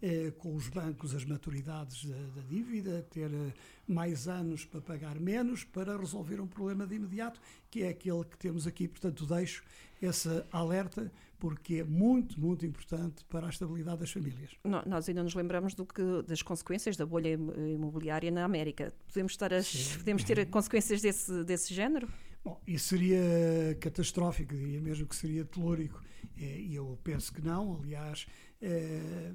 eh, 0.03 0.33
com 0.39 0.55
os 0.55 0.69
bancos 0.69 1.15
as 1.15 1.25
maturidades 1.25 2.05
da, 2.05 2.17
da, 2.37 2.43
dívida, 2.43 3.07
ter 3.11 3.31
eh, 3.33 3.53
mais 3.87 4.29
anos 4.29 4.65
para 4.65 4.81
pagar 4.81 5.21
menos, 5.21 5.65
para 5.65 5.97
resolver 5.97 6.41
um 6.41 6.47
problema 6.47 6.87
de 6.87 6.97
imediato, 6.97 7.41
que 7.71 7.83
é 7.83 7.89
aquele 7.89 8.25
que 8.25 8.37
temos 8.39 8.67
aqui. 8.67 8.89
Portanto, 8.89 9.25
deixo 9.27 9.63
esse 10.01 10.29
alerta 10.51 11.11
porque 11.41 11.77
é 11.77 11.85
muito, 11.85 12.39
muito 12.39 12.65
importante 12.67 13.25
para 13.25 13.47
a 13.47 13.51
estabilidade 13.51 14.01
das 14.01 14.13
famílias. 14.13 14.51
nós 14.87 15.09
ainda 15.09 15.23
nos 15.23 15.35
lembramos 15.35 15.75
do 15.75 15.87
que, 15.87 16.23
das 16.27 16.43
consequências 16.43 16.97
da 16.97 17.07
bolha 17.07 17.31
imobiliária 17.33 18.31
na 18.31 18.45
América. 18.45 18.93
Podemos, 19.09 19.33
estar 19.33 19.53
a, 19.53 19.61
podemos 19.97 20.23
ter 20.23 20.47
consequências 20.51 21.01
desse, 21.01 21.43
desse 21.43 21.75
género? 21.75 22.07
Bom, 22.45 22.61
isso 22.67 22.89
seria 22.89 23.19
catastrófico, 23.81 24.55
diria 24.55 24.81
mesmo 24.81 25.07
que 25.07 25.17
seria 25.17 25.45
telúrico. 25.45 26.03
É, 26.37 26.59
e 26.59 26.75
eu 26.75 26.99
penso 27.03 27.33
que 27.33 27.43
não. 27.43 27.79
Aliás, 27.83 28.27
é, 28.61 29.33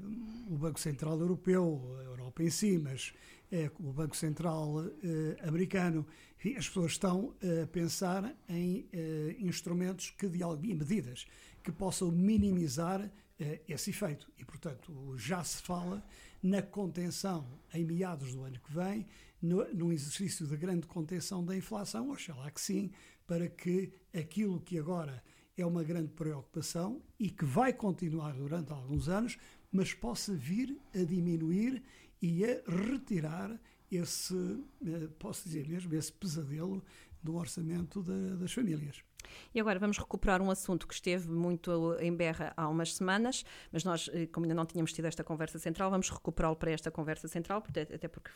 o 0.48 0.58
Banco 0.58 0.80
Central 0.80 1.20
Europeu, 1.20 1.98
a 2.00 2.04
Europa 2.04 2.44
em 2.44 2.50
si, 2.50 2.78
mas 2.78 3.14
é, 3.52 3.70
o 3.80 3.92
Banco 3.92 4.16
Central 4.16 4.86
americano, 5.44 6.06
enfim, 6.38 6.56
as 6.56 6.68
pessoas 6.68 6.94
estão 6.94 7.36
a 7.64 7.68
pensar 7.68 8.36
em 8.50 8.88
instrumentos 9.40 10.12
que, 10.12 10.28
de, 10.28 10.40
e 10.40 10.74
medidas 10.74 11.26
que 11.66 11.72
possam 11.72 12.12
minimizar 12.12 13.12
esse 13.68 13.90
efeito. 13.90 14.32
E, 14.38 14.46
portanto, 14.46 15.18
já 15.18 15.44
se 15.44 15.62
fala 15.64 16.06
na 16.42 16.62
contenção 16.62 17.60
em 17.74 17.84
meados 17.84 18.34
do 18.34 18.44
ano 18.44 18.60
que 18.60 18.72
vem 18.72 19.06
no, 19.42 19.66
num 19.74 19.92
exercício 19.92 20.46
de 20.46 20.56
grande 20.56 20.86
contenção 20.86 21.44
da 21.44 21.58
inflação, 21.58 22.12
oxalá 22.12 22.52
que 22.52 22.62
sim, 22.62 22.92
para 23.26 23.50
que 23.50 23.92
aquilo 24.14 24.62
que 24.62 24.78
agora 24.78 25.24
é 25.58 25.66
uma 25.66 25.84
grande 25.84 26.12
preocupação 26.12 27.02
e 27.20 27.30
que 27.30 27.44
vai 27.44 27.74
continuar 27.74 28.34
durante 28.34 28.72
alguns 28.72 29.10
anos, 29.10 29.38
mas 29.72 29.94
possa 29.94 30.34
vir 30.34 30.78
a 30.94 31.04
diminuir 31.04 31.82
e 32.22 32.46
a 32.46 32.62
retirar 32.68 33.60
esse, 33.92 34.36
eh, 34.86 35.08
posso 35.20 35.46
dizer 35.46 35.68
mesmo, 35.68 35.94
esse 35.96 36.12
pesadelo 36.12 36.84
do 37.26 37.36
orçamento 37.36 38.02
de, 38.02 38.38
das 38.38 38.54
famílias. 38.54 39.04
E 39.54 39.60
agora 39.60 39.80
vamos 39.80 39.98
recuperar 39.98 40.42
um 40.42 40.52
assunto 40.52 40.88
que 40.88 40.94
esteve 40.94 41.28
muito 41.30 41.98
em 42.00 42.16
berra 42.16 42.54
há 42.56 42.68
umas 42.68 42.96
semanas, 42.96 43.44
mas 43.72 43.84
nós, 43.84 44.10
eh, 44.14 44.28
como 44.28 44.46
ainda 44.46 44.54
não 44.54 44.66
tínhamos 44.66 44.94
tido 44.94 45.06
esta 45.06 45.24
conversa 45.24 45.58
central, 45.58 45.90
vamos 45.90 46.10
recuperá-lo 46.10 46.56
para 46.56 46.72
esta 46.72 46.92
conversa 46.92 47.28
central, 47.28 47.64
até 47.68 48.08
porque 48.08 48.30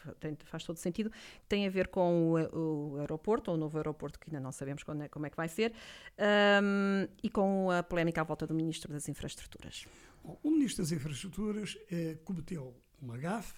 faz 0.45 0.63
todo 0.63 0.77
sentido. 0.77 1.11
Tem 1.47 1.67
a 1.67 1.69
ver 1.69 1.87
com 1.89 2.33
o, 2.33 2.93
o 2.93 2.99
aeroporto, 2.99 3.51
ou 3.51 3.57
o 3.57 3.59
novo 3.59 3.77
aeroporto, 3.77 4.19
que 4.19 4.29
ainda 4.29 4.39
não 4.39 4.51
sabemos 4.51 4.83
é, 5.03 5.07
como 5.07 5.25
é 5.25 5.29
que 5.29 5.37
vai 5.37 5.47
ser, 5.47 5.73
um, 6.17 7.07
e 7.21 7.29
com 7.29 7.69
a 7.69 7.83
polémica 7.83 8.21
à 8.21 8.23
volta 8.23 8.47
do 8.47 8.53
Ministro 8.53 8.91
das 8.91 9.07
Infraestruturas. 9.07 9.85
Bom, 10.23 10.39
o 10.41 10.49
Ministro 10.49 10.83
das 10.83 10.91
Infraestruturas 10.91 11.77
eh, 11.91 12.17
cometeu 12.23 12.75
uma 12.99 13.17
gafe 13.17 13.53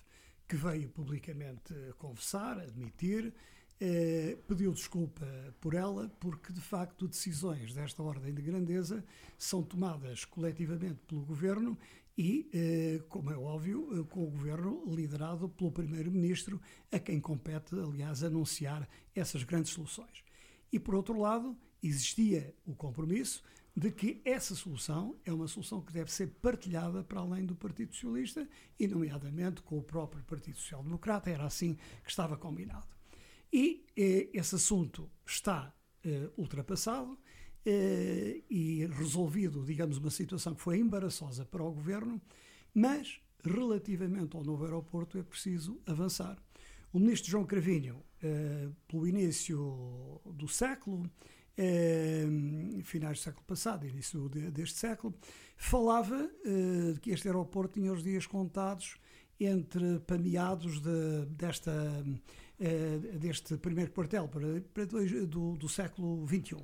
que 0.47 0.55
veio 0.57 0.89
publicamente 0.89 1.73
confessar, 1.97 2.59
admitir, 2.59 3.33
eh, 3.83 4.37
pediu 4.47 4.71
desculpa 4.71 5.25
por 5.59 5.73
ela, 5.73 6.07
porque 6.19 6.53
de 6.53 6.61
facto 6.61 7.07
decisões 7.07 7.73
desta 7.73 8.03
ordem 8.03 8.31
de 8.31 8.39
grandeza 8.39 9.03
são 9.39 9.63
tomadas 9.63 10.23
coletivamente 10.23 10.99
pelo 11.07 11.25
governo 11.25 11.75
e, 12.15 12.47
eh, 12.53 13.01
como 13.09 13.31
é 13.31 13.35
óbvio, 13.35 13.89
eh, 13.91 14.03
com 14.07 14.23
o 14.23 14.29
governo 14.29 14.83
liderado 14.85 15.49
pelo 15.49 15.71
primeiro-ministro, 15.71 16.61
a 16.91 16.99
quem 16.99 17.19
compete, 17.19 17.73
aliás, 17.73 18.23
anunciar 18.23 18.87
essas 19.15 19.43
grandes 19.43 19.71
soluções. 19.71 20.23
E 20.71 20.79
por 20.79 20.93
outro 20.93 21.19
lado, 21.19 21.57
existia 21.81 22.53
o 22.63 22.75
compromisso 22.75 23.41
de 23.75 23.89
que 23.91 24.21
essa 24.23 24.53
solução 24.53 25.15
é 25.25 25.33
uma 25.33 25.47
solução 25.47 25.81
que 25.81 25.91
deve 25.91 26.11
ser 26.11 26.27
partilhada 26.39 27.03
para 27.03 27.21
além 27.21 27.47
do 27.47 27.55
Partido 27.55 27.95
Socialista 27.95 28.47
e, 28.77 28.87
nomeadamente, 28.87 29.63
com 29.63 29.79
o 29.79 29.83
próprio 29.83 30.23
Partido 30.23 30.57
Social 30.57 30.83
Democrata. 30.83 31.31
Era 31.31 31.45
assim 31.45 31.73
que 32.03 32.11
estava 32.11 32.37
combinado. 32.37 33.00
E 33.51 33.85
eh, 33.95 34.29
esse 34.33 34.55
assunto 34.55 35.09
está 35.25 35.73
eh, 36.03 36.29
ultrapassado 36.37 37.17
e 38.49 38.87
resolvido, 38.87 39.63
digamos, 39.63 39.99
uma 39.99 40.09
situação 40.09 40.55
que 40.55 40.61
foi 40.61 40.79
embaraçosa 40.79 41.45
para 41.45 41.61
o 41.61 41.71
governo, 41.71 42.19
mas 42.73 43.21
relativamente 43.45 44.35
ao 44.35 44.43
novo 44.43 44.63
aeroporto 44.63 45.15
é 45.19 45.21
preciso 45.21 45.79
avançar. 45.85 46.41
O 46.91 46.97
ministro 46.97 47.29
João 47.29 47.45
Cravinho, 47.45 48.03
pelo 48.87 49.07
início 49.07 50.19
do 50.25 50.47
século, 50.47 51.07
finais 52.83 53.19
do 53.19 53.21
século 53.21 53.45
passado, 53.45 53.85
início 53.85 54.27
deste 54.27 54.79
século, 54.79 55.13
falava 55.55 56.31
que 56.99 57.11
este 57.11 57.27
aeroporto 57.27 57.79
tinha 57.79 57.93
os 57.93 58.01
dias 58.01 58.25
contados 58.25 58.97
entre 59.39 59.99
pameados 59.99 60.79
de, 60.79 61.25
desta, 61.29 61.71
deste 63.19 63.57
primeiro 63.57 63.91
quartel 63.91 64.27
para, 64.27 64.61
para 64.73 64.85
dois, 64.85 65.11
do, 65.27 65.57
do, 65.57 65.67
século 65.67 66.27
XXI. 66.27 66.57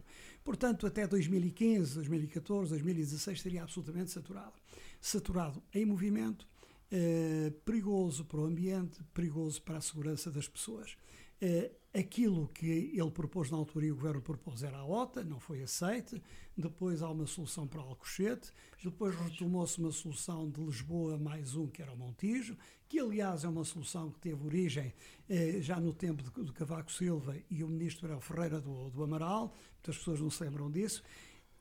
Portanto, 0.44 0.86
até 0.86 1.08
2015, 1.08 1.96
2014, 1.96 2.70
2016 2.70 3.38
estaria 3.38 3.64
absolutamente 3.64 4.12
saturado. 4.12 4.54
Saturado 5.02 5.62
em 5.74 5.86
movimento, 5.86 6.48
uh, 6.92 7.52
perigoso 7.66 8.26
para 8.26 8.40
o 8.40 8.46
ambiente, 8.46 9.04
perigoso 9.14 9.62
para 9.62 9.78
a 9.78 9.82
segurança 9.82 10.32
das 10.32 10.48
pessoas. 10.48 10.96
Uh, 11.42 11.70
aquilo 11.98 12.48
que 12.50 12.68
ele 12.94 13.12
propôs 13.12 13.50
na 13.50 13.58
altura 13.58 13.86
e 13.86 13.92
o 13.92 13.96
governo 13.96 14.22
propôs 14.22 14.64
era 14.64 14.78
a 14.78 14.86
OTA, 14.86 15.24
não 15.24 15.40
foi 15.40 15.64
aceite. 15.64 16.22
Depois 16.56 17.02
há 17.02 17.10
uma 17.10 17.26
solução 17.26 17.68
para 17.68 17.82
Alcochete. 17.82 18.52
Depois 18.84 19.16
retomou-se 19.16 19.80
uma 19.80 19.92
solução 19.92 20.50
de 20.50 20.62
Lisboa 20.62 21.18
mais 21.18 21.56
um, 21.56 21.68
que 21.68 21.82
era 21.82 21.92
o 21.92 21.98
Montijo, 21.98 22.56
que 22.88 23.00
aliás 23.00 23.44
é 23.44 23.50
uma 23.50 23.64
solução 23.64 24.12
que 24.12 24.20
teve 24.20 24.46
origem 24.46 24.94
eh, 25.28 25.60
já 25.62 25.80
no 25.80 25.94
tempo 25.94 26.24
de, 26.24 26.46
de, 26.46 26.54
Cavaco 26.54 26.92
Silva 26.92 27.36
e 27.50 27.64
o 27.64 27.68
ministro 27.68 28.16
o 28.16 28.22
Ferreira 28.22 28.62
do, 28.62 28.90
do 28.90 29.04
Amaral. 29.04 29.54
Muitas 29.76 29.98
pessoas 29.98 30.22
não 30.22 30.30
se 30.30 30.44
lembram 30.44 30.72
disso. 30.72 31.04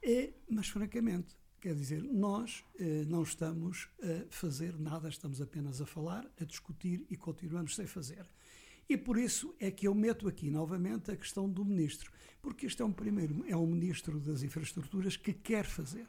Eh, 0.02 0.32
mas, 0.48 0.68
francamente, 0.68 1.36
quer 1.60 1.74
dizer, 1.74 2.02
nós 2.02 2.64
eh, 2.78 3.04
não 3.06 3.22
estamos 3.22 3.88
a 4.00 4.26
fazer 4.30 4.78
nada, 4.78 5.08
estamos 5.08 5.40
apenas 5.40 5.80
a 5.80 5.86
falar, 5.86 6.30
a 6.40 6.44
discutir 6.44 7.04
e 7.10 7.16
continuamos 7.16 7.74
sem 7.74 7.86
fazer. 7.86 8.24
E 8.88 8.96
por 8.96 9.18
isso 9.18 9.52
é 9.58 9.68
que 9.70 9.88
eu 9.88 9.94
meto 9.94 10.28
aqui 10.28 10.48
novamente 10.48 11.10
a 11.10 11.16
questão 11.16 11.50
do 11.50 11.64
ministro, 11.64 12.12
porque 12.40 12.66
este 12.66 12.82
é 12.82 12.84
um 12.84 12.92
primeiro, 12.92 13.44
é 13.48 13.56
um 13.56 13.66
ministro 13.66 14.20
das 14.20 14.44
infraestruturas 14.44 15.16
que 15.16 15.32
quer 15.32 15.64
fazer. 15.64 16.06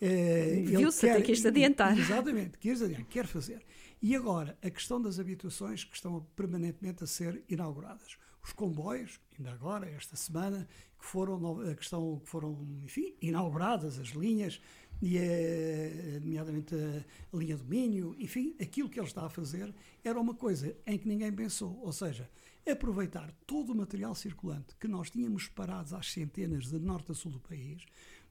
É, 0.00 0.62
Viu-se 0.66 1.08
até 1.08 1.22
que 1.22 1.32
este 1.32 1.48
adiantar. 1.48 1.98
Exatamente, 1.98 2.58
quer 2.58 2.72
adiantar, 2.72 3.06
quer 3.06 3.26
fazer. 3.26 3.64
E 4.02 4.14
agora, 4.14 4.58
a 4.62 4.70
questão 4.70 5.00
das 5.00 5.18
habitações 5.18 5.84
que 5.84 5.94
estão 5.94 6.26
permanentemente 6.36 7.02
a 7.04 7.06
ser 7.06 7.42
inauguradas. 7.48 8.18
Os 8.42 8.52
comboios, 8.52 9.18
ainda 9.38 9.52
agora, 9.52 9.88
esta 9.88 10.14
semana, 10.16 10.68
que 10.98 11.06
foram, 11.06 11.60
a 11.60 11.74
questão, 11.74 12.20
que 12.22 12.28
foram 12.28 12.58
enfim, 12.84 13.14
inauguradas 13.22 13.98
as 13.98 14.08
linhas, 14.08 14.60
e 15.00 15.18
é, 15.18 16.18
nomeadamente 16.22 16.74
a, 16.74 17.04
a 17.34 17.38
linha 17.38 17.56
do 17.56 17.64
Minho, 17.64 18.14
enfim, 18.18 18.54
aquilo 18.60 18.88
que 18.88 18.98
ele 18.98 19.06
está 19.06 19.24
a 19.24 19.28
fazer 19.28 19.74
era 20.02 20.20
uma 20.20 20.34
coisa 20.34 20.76
em 20.86 20.98
que 20.98 21.08
ninguém 21.08 21.32
pensou, 21.32 21.78
ou 21.82 21.92
seja, 21.92 22.28
aproveitar 22.70 23.30
todo 23.46 23.72
o 23.72 23.74
material 23.74 24.14
circulante 24.14 24.74
que 24.78 24.88
nós 24.88 25.10
tínhamos 25.10 25.48
parados 25.48 25.92
às 25.92 26.10
centenas 26.10 26.66
de 26.66 26.78
norte 26.78 27.12
a 27.12 27.14
sul 27.14 27.32
do 27.32 27.40
país, 27.40 27.84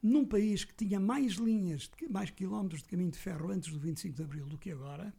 num 0.03 0.25
país 0.25 0.65
que 0.65 0.75
tinha 0.75 0.99
mais 0.99 1.33
linhas, 1.33 1.89
mais 2.09 2.29
quilómetros 2.29 2.83
de 2.83 2.89
caminho 2.89 3.11
de 3.11 3.17
ferro 3.17 3.49
antes 3.49 3.71
do 3.71 3.79
25 3.79 4.15
de 4.15 4.23
Abril 4.23 4.45
do 4.45 4.57
que 4.57 4.69
agora, 4.69 5.13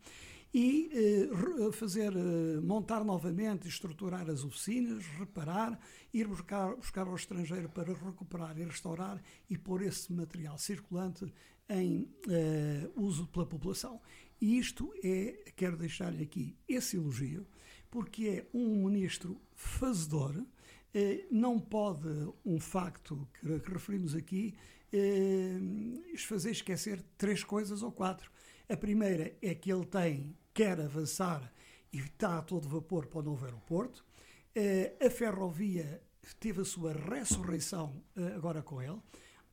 e 0.52 0.88
eh, 0.92 1.72
fazer 1.72 2.12
eh, 2.14 2.60
montar 2.60 3.02
novamente, 3.02 3.66
estruturar 3.66 4.30
as 4.30 4.44
oficinas, 4.44 5.04
reparar, 5.18 5.80
ir 6.12 6.28
buscar, 6.28 6.76
buscar 6.76 7.08
ao 7.08 7.16
estrangeiro 7.16 7.68
para 7.68 7.92
recuperar 7.92 8.56
e 8.56 8.64
restaurar 8.64 9.20
e 9.50 9.58
pôr 9.58 9.82
esse 9.82 10.12
material 10.12 10.56
circulante 10.56 11.26
em 11.68 12.08
eh, 12.28 12.88
uso 12.94 13.26
pela 13.26 13.46
população. 13.46 14.00
E 14.40 14.58
isto 14.58 14.92
é, 15.02 15.52
quero 15.56 15.76
deixar-lhe 15.76 16.22
aqui 16.22 16.56
esse 16.68 16.96
elogio, 16.96 17.46
porque 17.90 18.28
é 18.28 18.46
um 18.52 18.84
ministro 18.84 19.40
fazedor, 19.54 20.36
eh, 20.36 20.44
não 21.30 21.58
pode 21.58 22.08
um 22.44 22.60
facto 22.60 23.28
que, 23.40 23.70
referimos 23.70 24.14
aqui 24.14 24.54
eh, 24.92 25.58
fazer 26.18 26.52
esquecer 26.52 27.02
três 27.18 27.42
coisas 27.42 27.82
ou 27.82 27.90
quatro. 27.90 28.30
A 28.68 28.76
primeira 28.76 29.36
é 29.42 29.54
que 29.54 29.72
ele 29.72 29.84
tem 29.86 30.36
quer 30.54 30.80
avançar 30.80 31.52
e 31.92 31.98
está 31.98 32.38
a 32.38 32.42
todo 32.42 32.68
vapor 32.68 33.06
para 33.06 33.18
o 33.18 33.22
novo 33.22 33.44
aeroporto. 33.44 34.04
Eh, 34.54 34.94
a 35.04 35.10
ferrovia 35.10 36.00
teve 36.38 36.62
a 36.62 36.64
sua 36.64 36.92
ressurreição 36.92 38.00
eh, 38.16 38.34
agora 38.36 38.62
com 38.62 38.80
ele. 38.80 39.00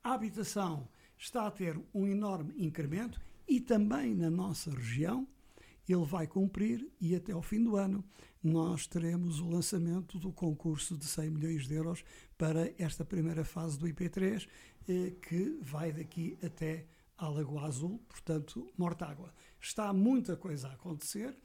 A 0.04 0.14
habitação 0.14 0.88
está 1.18 1.48
a 1.48 1.52
ter 1.52 1.80
um 1.92 2.08
enorme 2.08 2.54
incremento 2.58 3.20
e 3.48 3.60
também 3.60 4.14
na 4.14 4.30
nossa 4.30 4.70
região 4.70 5.28
ele 5.90 6.06
vai 6.06 6.28
cumprir 6.28 6.88
e 7.02 7.16
até 7.16 7.32
ao 7.32 7.42
fim 7.42 7.64
do 7.64 7.76
ano 7.76 8.04
nós 8.44 8.88
teremos 8.88 9.40
o 9.40 9.50
lançamento 9.50 10.18
do 10.18 10.32
concurso 10.32 10.98
de 10.98 11.06
100 11.06 11.30
milhões 11.30 11.68
de 11.68 11.76
euros 11.76 12.04
para 12.38 12.74
esta 12.78 13.06
primeira 13.06 13.46
fase 13.46 13.78
do 13.78 13.88
IP3 13.88 14.48
eh, 14.88 15.14
que 15.22 15.60
vai 15.62 15.92
daqui 15.92 16.38
até 16.44 16.88
à 17.18 17.28
Lagoa 17.28 17.68
Azul, 17.68 18.00
portanto, 18.10 18.68
Mortágua. 18.76 19.32
Está 19.60 19.94
muita 19.94 20.36
coisa 20.36 20.70
a 20.70 20.74
acontecer, 20.74 21.38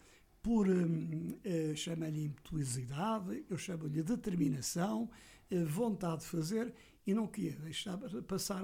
por 0.43 0.67
hum, 0.67 1.39
eh, 1.45 1.75
chamo-lhe 1.77 2.25
impetuosidade, 2.25 3.45
eu 3.51 3.59
chamo-lhe 3.59 4.03
determinação, 4.03 5.11
eh, 5.51 5.65
vontade 5.65 6.23
de 6.23 6.29
fazer 6.29 6.73
e 7.07 7.13
não 7.13 7.27
queria 7.27 7.57
deixar 7.59 7.99
passar 8.23 8.63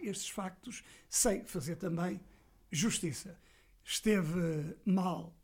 estes 0.00 0.28
factos 0.28 0.84
sem 1.08 1.44
fazer 1.44 1.76
também 1.76 2.20
justiça. 2.70 3.36
Esteve 3.84 4.76
mal, 4.84 5.36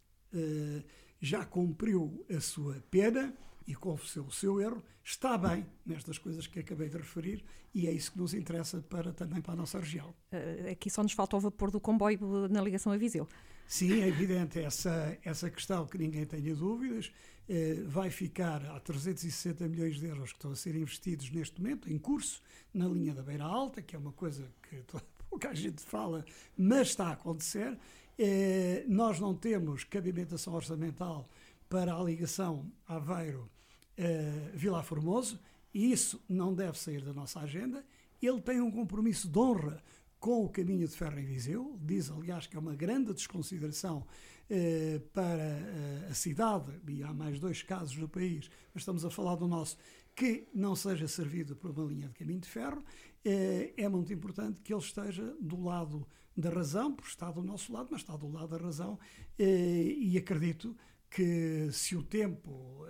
já 1.21 1.45
cumpriu 1.45 2.25
a 2.35 2.41
sua 2.41 2.83
pena 2.91 3.35
e 3.67 3.75
confessou 3.75 4.27
o 4.27 4.33
seu 4.33 4.61
erro, 4.61 4.83
está 5.05 5.37
bem 5.39 5.67
nestas 5.87 6.19
coisas 6.19 6.47
que 6.47 6.59
acabei 6.59 6.89
de 6.89 6.97
referir 6.97 7.45
e 7.73 7.87
é 7.87 7.93
isso 7.93 8.13
que 8.13 8.19
nos 8.19 8.35
interessa 8.35 8.81
para, 8.81 9.13
também 9.13 9.41
para 9.41 9.53
a 9.53 9.57
nossa 9.57 9.79
região. 9.79 10.13
Uh, 10.33 10.71
aqui 10.73 10.91
só 10.91 11.03
nos 11.03 11.13
falta 11.13 11.37
o 11.37 11.41
vapor 11.41 11.71
do 11.71 11.81
comboio 11.81 12.49
na 12.49 12.61
ligação 12.61 12.93
a 12.93 12.97
Viseu. 12.97 13.29
Sim, 13.67 14.01
é 14.03 14.09
evidente 14.09 14.59
essa, 14.59 15.17
essa 15.25 15.49
questão 15.49 15.87
que 15.87 15.97
ninguém 15.97 16.27
tenha 16.27 16.57
dúvidas. 16.57 17.13
Eh, 17.49 17.83
vai 17.87 18.11
ficar 18.11 18.65
a 18.67 18.79
360 18.79 19.67
milhões 19.69 19.99
de 19.99 20.07
euros 20.07 20.31
que 20.31 20.39
estão 20.39 20.53
a 20.53 20.57
ser 20.57 20.77
investidos 20.77 21.31
neste 21.31 21.61
momento, 21.61 21.93
em 21.93 21.99
curso, 21.99 22.41
na 22.73 22.87
linha 22.87 23.13
da 23.13 23.23
Beira 23.23 23.43
Alta, 23.43 23.83
que 23.83 23.97
é 23.97 23.99
uma 23.99 24.13
coisa 24.13 24.49
que 24.69 24.85
pouca 25.29 25.55
gente 25.55 25.83
fala, 25.83 26.25
mas 26.57 26.89
está 26.89 27.09
a 27.09 27.13
acontecer. 27.13 27.77
Eh, 28.19 28.85
nós 28.89 29.19
não 29.19 29.35
temos 29.35 29.85
cabimentação 29.85 30.55
orçamental 30.55 31.29
para 31.69 31.95
a 31.95 32.03
ligação 32.03 32.71
Aveiro-Vila 32.87 34.83
Formoso, 34.83 35.39
e 35.73 35.93
isso 35.93 36.21
não 36.29 36.55
deve 36.55 36.79
sair 36.79 37.03
da 37.03 37.13
nossa 37.13 37.41
agenda. 37.41 37.85
Ele 38.21 38.41
tem 38.41 38.61
um 38.61 38.71
compromisso 38.71 39.29
de 39.29 39.39
honra 39.39 39.83
com 40.19 40.45
o 40.45 40.49
caminho 40.49 40.87
de 40.87 40.95
ferro 40.95 41.19
em 41.19 41.25
Viseu, 41.25 41.79
diz 41.81 42.11
aliás 42.11 42.47
que 42.47 42.57
é 42.57 42.59
uma 42.59 42.75
grande 42.75 43.15
desconsideração 43.15 44.07
eh, 44.51 45.01
para 45.15 45.43
eh, 45.43 46.09
a 46.11 46.15
cidade, 46.15 46.73
e 46.89 47.03
há 47.03 47.15
mais 47.15 47.39
dois 47.39 47.63
casos 47.63 47.97
no 47.97 48.09
país, 48.09 48.51
mas 48.75 48.83
estamos 48.83 49.05
a 49.05 49.11
falar 49.11 49.37
do 49.37 49.47
nosso, 49.49 49.79
que 50.21 50.47
não 50.53 50.77
seja 50.77 51.09
servido 51.09 51.57
por 51.57 51.71
uma 51.71 51.91
linha 51.91 52.07
de 52.07 52.13
caminho 52.13 52.41
de 52.41 52.47
ferro, 52.47 52.85
eh, 53.25 53.73
é 53.75 53.89
muito 53.89 54.13
importante 54.13 54.61
que 54.61 54.71
ele 54.71 54.83
esteja 54.83 55.35
do 55.41 55.65
lado 55.65 56.07
da 56.37 56.51
razão, 56.51 56.93
porque 56.93 57.09
está 57.09 57.31
do 57.31 57.43
nosso 57.43 57.73
lado, 57.73 57.89
mas 57.91 58.03
está 58.03 58.15
do 58.19 58.31
lado 58.31 58.49
da 58.49 58.63
razão, 58.63 58.99
eh, 59.39 59.95
e 59.97 60.19
acredito 60.19 60.77
que 61.09 61.71
se 61.73 61.97
o 61.97 62.03
tempo, 62.03 62.85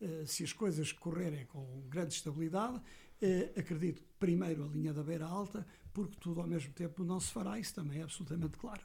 eh, 0.00 0.24
se 0.24 0.44
as 0.44 0.54
coisas 0.54 0.92
correrem 0.92 1.44
com 1.44 1.82
grande 1.90 2.14
estabilidade, 2.14 2.80
acredito 3.54 4.02
primeiro 4.18 4.64
a 4.64 4.66
linha 4.66 4.94
da 4.94 5.02
beira 5.02 5.26
alta, 5.26 5.66
porque 5.92 6.16
tudo 6.18 6.40
ao 6.40 6.46
mesmo 6.46 6.72
tempo 6.72 7.04
não 7.04 7.20
se 7.20 7.30
fará, 7.30 7.58
isso 7.58 7.74
também 7.74 8.00
é 8.00 8.02
absolutamente 8.02 8.56
claro. 8.56 8.82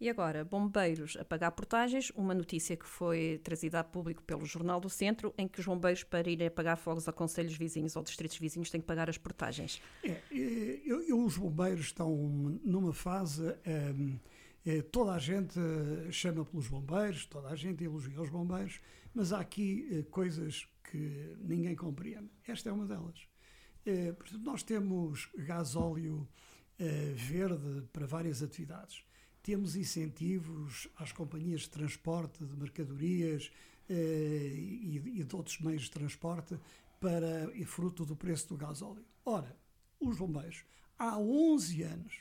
E 0.00 0.08
agora, 0.08 0.44
bombeiros 0.44 1.16
a 1.16 1.24
pagar 1.24 1.50
portagens, 1.50 2.12
uma 2.14 2.32
notícia 2.32 2.76
que 2.76 2.86
foi 2.86 3.40
trazida 3.42 3.80
a 3.80 3.84
público 3.84 4.22
pelo 4.22 4.46
Jornal 4.46 4.78
do 4.78 4.88
Centro, 4.88 5.34
em 5.36 5.48
que 5.48 5.58
os 5.58 5.66
bombeiros, 5.66 6.04
para 6.04 6.30
irem 6.30 6.48
pagar 6.48 6.76
fogos 6.76 7.08
a 7.08 7.12
conselhos 7.12 7.56
vizinhos 7.56 7.96
ou 7.96 8.02
distritos 8.04 8.38
vizinhos, 8.38 8.70
têm 8.70 8.80
que 8.80 8.86
pagar 8.86 9.10
as 9.10 9.18
portagens. 9.18 9.82
É, 10.04 10.20
eu, 10.30 11.02
eu, 11.02 11.24
os 11.24 11.36
bombeiros 11.36 11.86
estão 11.86 12.14
numa 12.64 12.92
fase. 12.92 13.42
Um, 13.66 14.20
é, 14.64 14.82
toda 14.82 15.12
a 15.14 15.18
gente 15.18 15.58
chama 16.12 16.44
pelos 16.44 16.68
bombeiros, 16.68 17.26
toda 17.26 17.48
a 17.48 17.56
gente 17.56 17.82
elogia 17.82 18.20
os 18.20 18.30
bombeiros, 18.30 18.80
mas 19.12 19.32
há 19.32 19.40
aqui 19.40 19.88
é, 19.90 20.02
coisas 20.02 20.68
que 20.84 21.36
ninguém 21.40 21.74
compreende. 21.74 22.30
Esta 22.46 22.68
é 22.68 22.72
uma 22.72 22.86
delas. 22.86 23.26
É, 23.84 24.14
nós 24.44 24.62
temos 24.62 25.28
gasóleo 25.34 26.28
é, 26.78 27.12
verde 27.16 27.82
para 27.92 28.06
várias 28.06 28.44
atividades 28.44 29.07
temos 29.48 29.76
incentivos 29.76 30.88
às 30.94 31.10
companhias 31.10 31.62
de 31.62 31.70
transporte 31.70 32.44
de 32.44 32.54
mercadorias 32.54 33.50
eh, 33.88 34.52
e, 34.54 35.20
e, 35.20 35.24
de 35.24 35.34
outros 35.34 35.58
meios 35.60 35.84
de 35.84 35.90
transporte 35.90 36.60
para 37.00 37.50
e 37.54 37.64
fruto 37.64 38.04
do 38.04 38.14
preço 38.14 38.46
do 38.48 38.58
gasóleo. 38.58 39.02
Ora, 39.24 39.56
os 39.98 40.18
bombeiros, 40.18 40.66
há 40.98 41.18
11 41.18 41.82
anos 41.82 42.20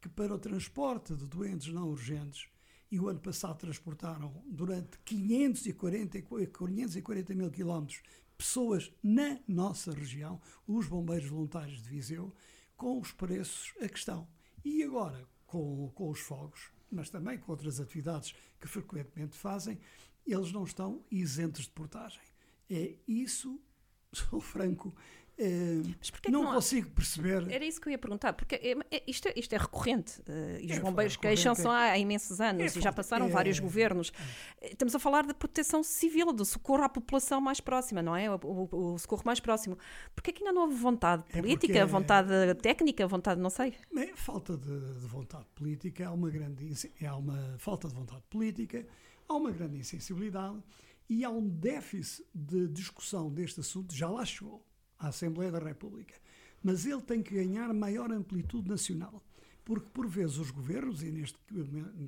que 0.00 0.08
para 0.08 0.32
o 0.32 0.38
transporte 0.38 1.12
de 1.12 1.26
doentes 1.26 1.72
não 1.72 1.88
urgentes, 1.88 2.48
e 2.88 3.00
o 3.00 3.08
ano 3.08 3.18
passado 3.18 3.58
transportaram 3.58 4.32
durante 4.46 4.96
540, 5.04 6.22
540 6.22 7.34
mil 7.34 7.50
quilómetros 7.50 8.00
pessoas 8.38 8.92
na 9.02 9.40
nossa 9.48 9.90
região, 9.90 10.40
os 10.68 10.86
bombeiros 10.86 11.28
voluntários 11.28 11.82
de 11.82 11.88
Viseu, 11.88 12.32
com 12.76 13.00
os 13.00 13.10
preços 13.10 13.74
a 13.82 13.88
questão. 13.88 14.28
E 14.64 14.84
agora, 14.84 15.26
com, 15.50 15.90
com 15.96 16.10
os 16.10 16.20
fogos, 16.20 16.70
mas 16.90 17.10
também 17.10 17.36
com 17.36 17.50
outras 17.50 17.80
atividades 17.80 18.34
que 18.60 18.68
frequentemente 18.68 19.36
fazem, 19.36 19.80
eles 20.24 20.52
não 20.52 20.62
estão 20.62 21.04
isentos 21.10 21.64
de 21.64 21.70
portagem. 21.70 22.22
É 22.70 22.94
isso, 23.06 23.60
sou 24.12 24.40
franco, 24.40 24.94
é, 25.42 26.30
não, 26.30 26.44
não, 26.44 26.52
consigo 26.52 26.90
perceber. 26.90 27.50
Era 27.50 27.64
isso 27.64 27.80
que 27.80 27.88
eu 27.88 27.92
ia 27.92 27.98
perguntar, 27.98 28.34
porque 28.34 28.56
é, 28.56 28.76
é, 28.94 29.02
isto, 29.06 29.26
é, 29.26 29.32
isto 29.34 29.54
é 29.54 29.56
recorrente 29.56 30.20
uh, 30.20 30.60
e 30.60 30.66
os 30.66 30.76
é, 30.76 30.80
bombeiros 30.80 31.16
queixam-se 31.16 31.66
há, 31.66 31.92
há 31.92 31.98
imensos 31.98 32.42
anos 32.42 32.76
e 32.76 32.80
já 32.80 32.92
passaram 32.92 33.26
vários 33.30 33.58
governos. 33.58 34.12
Estamos 34.60 34.94
a 34.94 34.98
falar 34.98 35.26
de 35.26 35.32
proteção 35.32 35.82
civil, 35.82 36.30
do 36.30 36.44
socorro 36.44 36.82
à 36.82 36.90
população 36.90 37.40
mais 37.40 37.58
próxima, 37.58 38.02
não 38.02 38.14
é? 38.14 38.30
O, 38.30 38.38
o, 38.42 38.92
o 38.92 38.98
socorro 38.98 39.22
mais 39.24 39.40
próximo. 39.40 39.78
Porquê 40.14 40.30
que 40.30 40.42
ainda 40.42 40.52
não 40.52 40.62
houve 40.66 40.74
vontade 40.74 41.24
política, 41.32 41.86
vontade 41.86 42.54
técnica, 42.56 43.06
vontade, 43.06 43.40
não 43.40 43.50
sei? 43.50 43.74
falta 44.14 44.58
de, 44.58 44.94
de, 45.00 45.06
vontade 45.06 45.46
política, 45.54 46.08
há 46.08 46.12
uma 46.12 46.28
grande 46.28 46.70
há 47.02 47.16
uma 47.16 47.56
falta 47.56 47.88
de 47.88 47.94
vontade 47.94 48.22
política, 48.28 48.86
há 49.26 49.34
uma 49.34 49.50
grande 49.50 49.78
insensibilidade 49.78 50.62
e 51.08 51.24
há 51.24 51.30
um 51.30 51.48
déficit 51.48 52.26
de 52.34 52.68
discussão 52.68 53.32
deste 53.32 53.60
assunto, 53.60 53.94
já 53.94 54.08
lá 54.08 54.22
chegou 54.26 54.62
à 55.00 55.08
Assembleia 55.08 55.50
da 55.50 55.58
República. 55.58 56.14
Mas 56.62 56.86
ele 56.86 57.02
tem 57.02 57.20
que 57.22 57.34
ganhar 57.34 57.74
maior 57.74 58.12
amplitude 58.12 58.68
nacional. 58.68 59.20
Porque, 59.64 59.88
por 59.92 60.06
vezes, 60.06 60.38
os 60.38 60.52
governos, 60.52 61.02
e 61.02 61.10
neste 61.10 61.36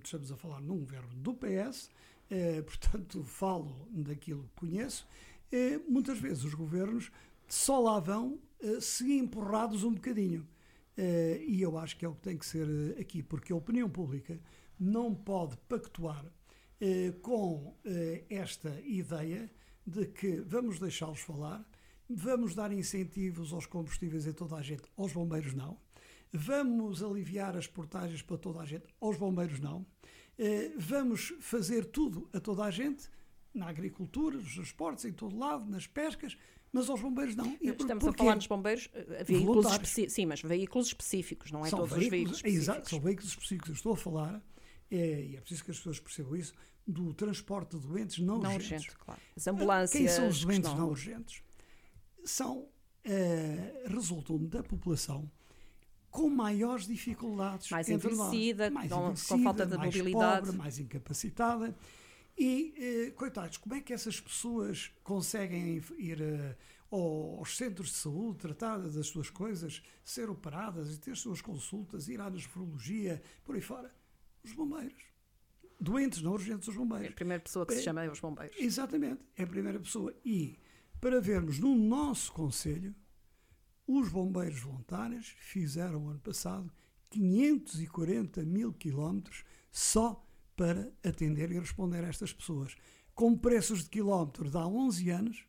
estamos 0.04 0.30
a 0.30 0.36
falar 0.36 0.60
num 0.60 0.78
governo 0.78 1.12
do 1.16 1.34
PS, 1.34 1.90
eh, 2.30 2.62
portanto, 2.62 3.24
falo 3.24 3.88
daquilo 3.90 4.44
que 4.44 4.66
conheço, 4.66 5.08
eh, 5.50 5.80
muitas 5.88 6.20
vezes 6.20 6.44
os 6.44 6.54
governos 6.54 7.10
só 7.48 7.80
lá 7.80 7.98
vão 7.98 8.38
eh, 8.60 8.80
se 8.80 9.18
empurrados 9.18 9.82
um 9.82 9.92
bocadinho. 9.92 10.46
Eh, 10.96 11.44
e 11.46 11.62
eu 11.62 11.78
acho 11.78 11.96
que 11.96 12.04
é 12.04 12.08
o 12.08 12.14
que 12.14 12.20
tem 12.22 12.36
que 12.36 12.46
ser 12.46 12.66
eh, 12.68 13.00
aqui, 13.00 13.22
porque 13.22 13.52
a 13.52 13.56
opinião 13.56 13.88
pública 13.88 14.38
não 14.78 15.14
pode 15.14 15.56
pactuar 15.68 16.24
eh, 16.80 17.12
com 17.22 17.76
esta 18.28 18.80
ideia 18.84 19.50
de 19.86 20.06
que 20.06 20.40
vamos 20.40 20.78
deixá-los 20.78 21.20
falar, 21.20 21.64
Vamos 22.14 22.54
dar 22.54 22.72
incentivos 22.72 23.52
aos 23.52 23.66
combustíveis 23.66 24.26
a 24.26 24.32
toda 24.32 24.56
a 24.56 24.62
gente, 24.62 24.82
aos 24.96 25.12
bombeiros 25.12 25.54
não. 25.54 25.78
Vamos 26.32 27.02
aliviar 27.02 27.56
as 27.56 27.66
portagens 27.66 28.22
para 28.22 28.38
toda 28.38 28.60
a 28.60 28.64
gente, 28.64 28.84
aos 29.00 29.16
bombeiros 29.16 29.60
não. 29.60 29.86
Eh, 30.38 30.72
vamos 30.78 31.34
fazer 31.40 31.84
tudo 31.86 32.28
a 32.32 32.40
toda 32.40 32.64
a 32.64 32.70
gente, 32.70 33.08
na 33.54 33.68
agricultura, 33.68 34.36
nos 34.36 34.54
transportes, 34.54 35.04
em 35.04 35.12
todo 35.12 35.38
lado, 35.38 35.70
nas 35.70 35.86
pescas, 35.86 36.36
mas 36.72 36.88
aos 36.88 37.00
bombeiros 37.00 37.36
não. 37.36 37.56
E 37.60 37.68
Estamos 37.68 38.06
a 38.06 38.12
falar 38.12 38.34
nos 38.34 38.46
bombeiros, 38.46 38.88
eh, 38.94 39.24
veículos 39.24 39.66
específicos, 39.66 40.14
sim, 40.14 40.26
mas 40.26 40.40
veículos 40.40 40.86
específicos, 40.86 41.52
não 41.52 41.66
é 41.66 41.68
são 41.68 41.80
todos 41.80 41.96
veículos, 41.96 42.36
os 42.36 42.42
veículos 42.42 42.68
Exato, 42.68 42.88
são 42.88 43.00
veículos 43.00 43.30
específicos. 43.30 43.68
Eu 43.68 43.74
estou 43.74 43.92
a 43.92 43.96
falar, 43.96 44.42
é, 44.90 45.24
e 45.24 45.36
é 45.36 45.40
preciso 45.40 45.64
que 45.64 45.70
as 45.70 45.76
pessoas 45.76 46.00
percebam 46.00 46.36
isso, 46.36 46.54
do 46.86 47.12
transporte 47.14 47.76
de 47.76 47.86
doentes 47.86 48.18
não, 48.18 48.38
não 48.38 48.54
urgentes. 48.54 48.86
Urgente, 48.86 48.96
claro. 48.98 49.20
As 49.36 49.46
ambulâncias. 49.46 49.98
Quem 49.98 50.08
são 50.08 50.28
os 50.28 50.44
doentes 50.44 50.72
não 50.74 50.88
urgentes? 50.88 51.42
São, 52.24 52.58
uh, 52.58 53.88
resultam 53.88 54.38
da 54.44 54.62
população 54.62 55.30
com 56.10 56.28
maiores 56.28 56.86
dificuldades 56.86 57.70
mais 57.70 57.88
envelhecida, 57.88 58.70
mais 58.70 58.92
com, 58.92 59.00
envelhecida, 59.00 59.34
com 59.34 59.42
falta 59.42 59.66
de 59.66 59.76
mais 59.78 59.96
mobilidade, 59.96 60.46
pobre, 60.46 60.58
mais 60.58 60.78
incapacitada. 60.78 61.74
E, 62.36 63.08
uh, 63.10 63.14
coitados, 63.14 63.56
como 63.56 63.74
é 63.74 63.80
que 63.80 63.92
essas 63.92 64.20
pessoas 64.20 64.92
conseguem 65.02 65.82
ir 65.98 66.20
uh, 66.20 66.56
aos 67.38 67.56
centros 67.56 67.88
de 67.88 67.94
saúde, 67.94 68.38
tratar 68.40 68.78
das 68.78 69.06
suas 69.06 69.30
coisas, 69.30 69.82
ser 70.04 70.28
operadas 70.28 70.94
e 70.94 71.00
ter 71.00 71.16
suas 71.16 71.40
consultas, 71.40 72.08
ir 72.08 72.20
à 72.20 72.28
nefrologia, 72.28 73.22
por 73.42 73.54
aí 73.54 73.62
fora? 73.62 73.90
Os 74.44 74.52
bombeiros. 74.52 75.02
Doentes, 75.80 76.20
não 76.20 76.32
urgentes, 76.32 76.68
os 76.68 76.76
bombeiros. 76.76 77.08
É 77.08 77.10
a 77.10 77.14
primeira 77.14 77.42
pessoa 77.42 77.66
que 77.66 77.72
é, 77.72 77.76
se 77.76 77.82
chama 77.82 78.04
é 78.04 78.10
os 78.10 78.20
bombeiros. 78.20 78.56
Exatamente, 78.58 79.22
é 79.36 79.42
a 79.44 79.46
primeira 79.46 79.80
pessoa. 79.80 80.14
E 80.24 80.58
para 81.02 81.20
vermos 81.20 81.58
no 81.58 81.74
nosso 81.74 82.32
Conselho, 82.32 82.94
os 83.88 84.08
bombeiros 84.08 84.60
voluntários 84.60 85.34
fizeram 85.40 86.08
ano 86.08 86.20
passado 86.20 86.72
540 87.10 88.44
mil 88.44 88.72
quilómetros 88.72 89.42
só 89.68 90.24
para 90.56 90.92
atender 91.04 91.50
e 91.50 91.58
responder 91.58 92.04
a 92.04 92.06
estas 92.06 92.32
pessoas, 92.32 92.76
com 93.16 93.36
preços 93.36 93.82
de 93.82 93.90
quilómetro 93.90 94.48
de 94.48 94.56
há 94.56 94.64
11 94.64 95.10
anos 95.10 95.44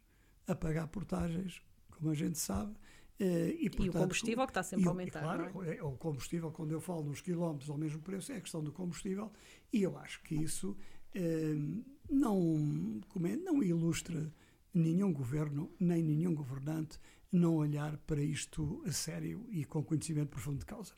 a 0.48 0.56
pagar 0.56 0.88
portagens, 0.88 1.62
como 1.92 2.10
a 2.10 2.16
gente 2.16 2.40
sabe. 2.40 2.74
Eh, 3.20 3.56
e, 3.60 3.70
portanto, 3.70 3.86
e 3.86 3.90
o 3.90 3.94
combustível 3.94 4.46
que 4.48 4.52
está 4.52 4.64
sempre 4.64 4.88
a 4.88 4.90
aumentar. 4.90 5.22
claro, 5.22 5.64
é? 5.64 5.78
é? 5.78 5.84
o 5.84 5.92
combustível, 5.92 6.52
quando 6.52 6.72
eu 6.72 6.82
falo 6.82 7.04
nos 7.04 7.22
quilómetros 7.22 7.70
ao 7.70 7.78
mesmo 7.78 8.02
preço, 8.02 8.32
é 8.32 8.38
a 8.38 8.42
questão 8.42 8.64
do 8.64 8.72
combustível, 8.72 9.32
e 9.72 9.84
eu 9.84 9.96
acho 10.00 10.20
que 10.24 10.34
isso 10.34 10.76
eh, 11.14 11.54
não, 12.10 13.00
é, 13.24 13.36
não 13.36 13.62
ilustra 13.62 14.34
nenhum 14.74 15.14
governo, 15.14 15.72
nem 15.80 16.02
nenhum 16.02 16.34
governante 16.34 17.00
não 17.32 17.56
olhar 17.56 17.98
para 17.98 18.22
isto 18.22 18.84
a 18.86 18.92
sério 18.92 19.46
e 19.50 19.66
com 19.66 19.84
conhecimento 19.84 20.30
profundo 20.30 20.60
de 20.60 20.66
causa. 20.66 20.94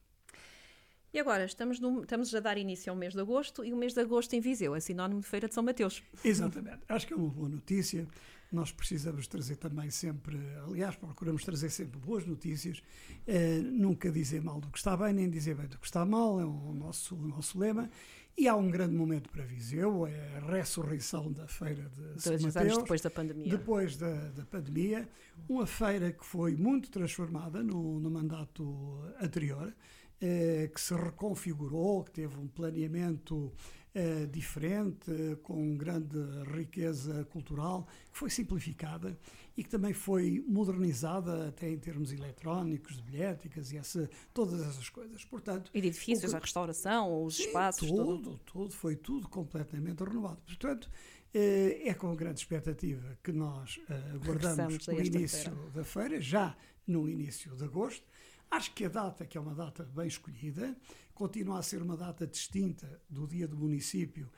E 1.15 1.19
agora, 1.19 1.45
estamos, 1.45 1.79
no, 1.79 2.01
estamos 2.01 2.35
a 2.35 2.41
dar 2.41 2.57
início 2.57 2.91
ao 2.91 2.97
mês 2.97 3.13
de 3.13 3.21
agosto 3.21 3.63
e 3.63 3.71
o 3.71 3.77
mês 3.77 3.93
de 3.93 4.01
agosto 4.01 4.33
em 4.33 4.41
Viseu 4.41 4.75
é 4.75 4.81
sinónimo 4.81 5.21
de 5.21 5.25
Feira 5.25 5.47
de 5.47 5.53
São 5.53 5.63
Mateus. 5.63 6.03
Exatamente. 6.21 6.79
Acho 6.89 7.07
que 7.07 7.13
é 7.13 7.15
uma 7.15 7.29
boa 7.29 7.47
notícia. 7.47 8.05
Nós 8.51 8.71
precisamos 8.71 9.25
trazer 9.25 9.55
também 9.55 9.89
sempre, 9.89 10.37
aliás, 10.67 10.97
procuramos 10.97 11.43
trazer 11.45 11.69
sempre 11.69 11.97
boas 11.99 12.25
notícias, 12.25 12.83
eh, 13.25 13.59
nunca 13.63 14.11
dizer 14.11 14.41
mal 14.41 14.59
do 14.59 14.69
que 14.69 14.77
está 14.77 14.95
bem, 14.97 15.13
nem 15.13 15.29
dizer 15.29 15.55
bem 15.55 15.67
do 15.67 15.79
que 15.79 15.85
está 15.85 16.05
mal, 16.05 16.39
é 16.39 16.45
o 16.45 16.73
nosso, 16.73 17.15
o 17.15 17.27
nosso 17.27 17.57
lema. 17.57 17.89
E 18.37 18.49
há 18.49 18.55
um 18.55 18.69
grande 18.69 18.93
momento 18.93 19.29
para 19.29 19.45
Viseu, 19.45 20.05
é 20.05 20.37
a 20.37 20.39
ressurreição 20.51 21.31
da 21.31 21.47
feira 21.47 21.89
de 21.89 22.21
São 22.21 22.33
Mateus, 22.33 22.55
anos 22.57 22.77
depois 22.79 23.01
da 23.01 23.09
pandemia. 23.09 23.49
Depois 23.49 23.95
da, 23.95 24.13
da, 24.31 24.45
pandemia, 24.45 25.07
uma 25.47 25.65
feira 25.65 26.11
que 26.11 26.25
foi 26.25 26.53
muito 26.53 26.91
transformada 26.91 27.63
no, 27.63 27.97
no 27.97 28.11
mandato 28.11 28.99
anterior, 29.21 29.73
eh, 30.19 30.69
que 30.73 30.81
se 30.81 30.93
reconfigurou, 30.93 32.03
que 32.03 32.11
teve 32.11 32.37
um 32.37 32.47
planeamento 32.47 33.53
eh, 33.93 34.25
diferente, 34.25 35.37
com 35.41 35.77
grande 35.77 36.17
riqueza 36.53 37.23
cultural, 37.25 37.87
que 38.11 38.17
foi 38.17 38.29
simplificada 38.29 39.17
e 39.57 39.63
que 39.63 39.69
também 39.69 39.93
foi 39.93 40.43
modernizada 40.47 41.47
até 41.47 41.69
em 41.69 41.77
termos 41.77 42.11
eletrónicos, 42.11 42.97
de 42.97 43.03
bilhéticas 43.03 43.71
e 43.71 43.77
essa, 43.77 44.09
todas 44.33 44.61
essas 44.61 44.89
coisas. 44.89 45.23
Portanto, 45.23 45.71
edifícios, 45.73 46.31
que, 46.31 46.37
a 46.37 46.39
restauração, 46.39 47.23
os 47.23 47.37
sim, 47.37 47.43
espaços, 47.43 47.87
tudo, 47.87 48.17
tudo, 48.17 48.39
tudo, 48.45 48.73
foi 48.73 48.95
tudo 48.95 49.29
completamente 49.29 50.03
renovado. 50.03 50.41
Portanto, 50.45 50.89
eh, 51.33 51.89
é 51.89 51.93
com 51.93 52.13
grande 52.15 52.39
expectativa 52.39 53.17
que 53.23 53.31
nós 53.31 53.79
eh, 53.89 54.11
aguardamos 54.13 54.87
o 54.87 54.91
início 54.93 55.51
feira. 55.51 55.69
da 55.73 55.83
feira, 55.83 56.21
já 56.21 56.57
no 56.85 57.07
início 57.09 57.55
de 57.55 57.63
agosto. 57.63 58.05
Acho 58.51 58.73
que 58.73 58.85
a 58.85 58.89
data, 58.89 59.25
que 59.25 59.37
é 59.37 59.41
uma 59.41 59.55
data 59.55 59.83
bem 59.83 60.07
escolhida, 60.07 60.77
continua 61.13 61.59
a 61.59 61.63
ser 61.63 61.81
uma 61.81 61.97
data 61.97 62.27
distinta 62.27 63.01
do 63.09 63.25
dia 63.25 63.47
do 63.47 63.57
município 63.57 64.29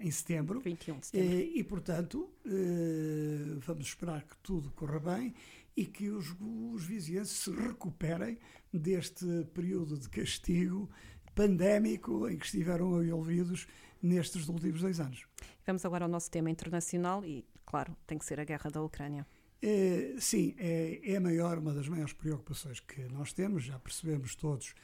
em 0.00 0.10
setembro. 0.10 0.60
21 0.60 0.98
de 0.98 1.06
setembro. 1.06 1.36
Eh, 1.36 1.50
e, 1.54 1.64
portanto, 1.64 2.30
eh, 2.46 3.58
vamos 3.58 3.86
esperar 3.86 4.22
que 4.24 4.36
tudo 4.38 4.70
corra 4.72 4.98
bem 4.98 5.34
e 5.76 5.86
que 5.86 6.08
os, 6.08 6.34
os 6.40 6.84
vizienses 6.84 7.38
se 7.38 7.50
recuperem 7.50 8.38
deste 8.72 9.26
período 9.54 9.98
de 9.98 10.08
castigo 10.08 10.88
pandémico 11.34 12.28
em 12.28 12.36
que 12.36 12.44
estiveram 12.44 13.02
envolvidos 13.02 13.66
nestes 14.02 14.48
últimos 14.48 14.80
dois 14.80 15.00
anos. 15.00 15.26
Vamos 15.66 15.84
agora 15.84 16.04
ao 16.04 16.10
nosso 16.10 16.30
tema 16.30 16.50
internacional 16.50 17.24
e, 17.24 17.44
claro, 17.64 17.96
tem 18.06 18.18
que 18.18 18.24
ser 18.24 18.40
a 18.40 18.44
guerra 18.44 18.70
da 18.70 18.82
Ucrânia. 18.82 19.26
É, 19.62 20.14
sim, 20.18 20.54
é, 20.58 21.00
é 21.02 21.20
maior, 21.20 21.58
uma 21.58 21.74
das 21.74 21.86
maiores 21.86 22.14
preocupações 22.14 22.80
que 22.80 23.02
nós 23.04 23.32
temos, 23.32 23.64
já 23.64 23.78
percebemos 23.78 24.34
todos 24.34 24.74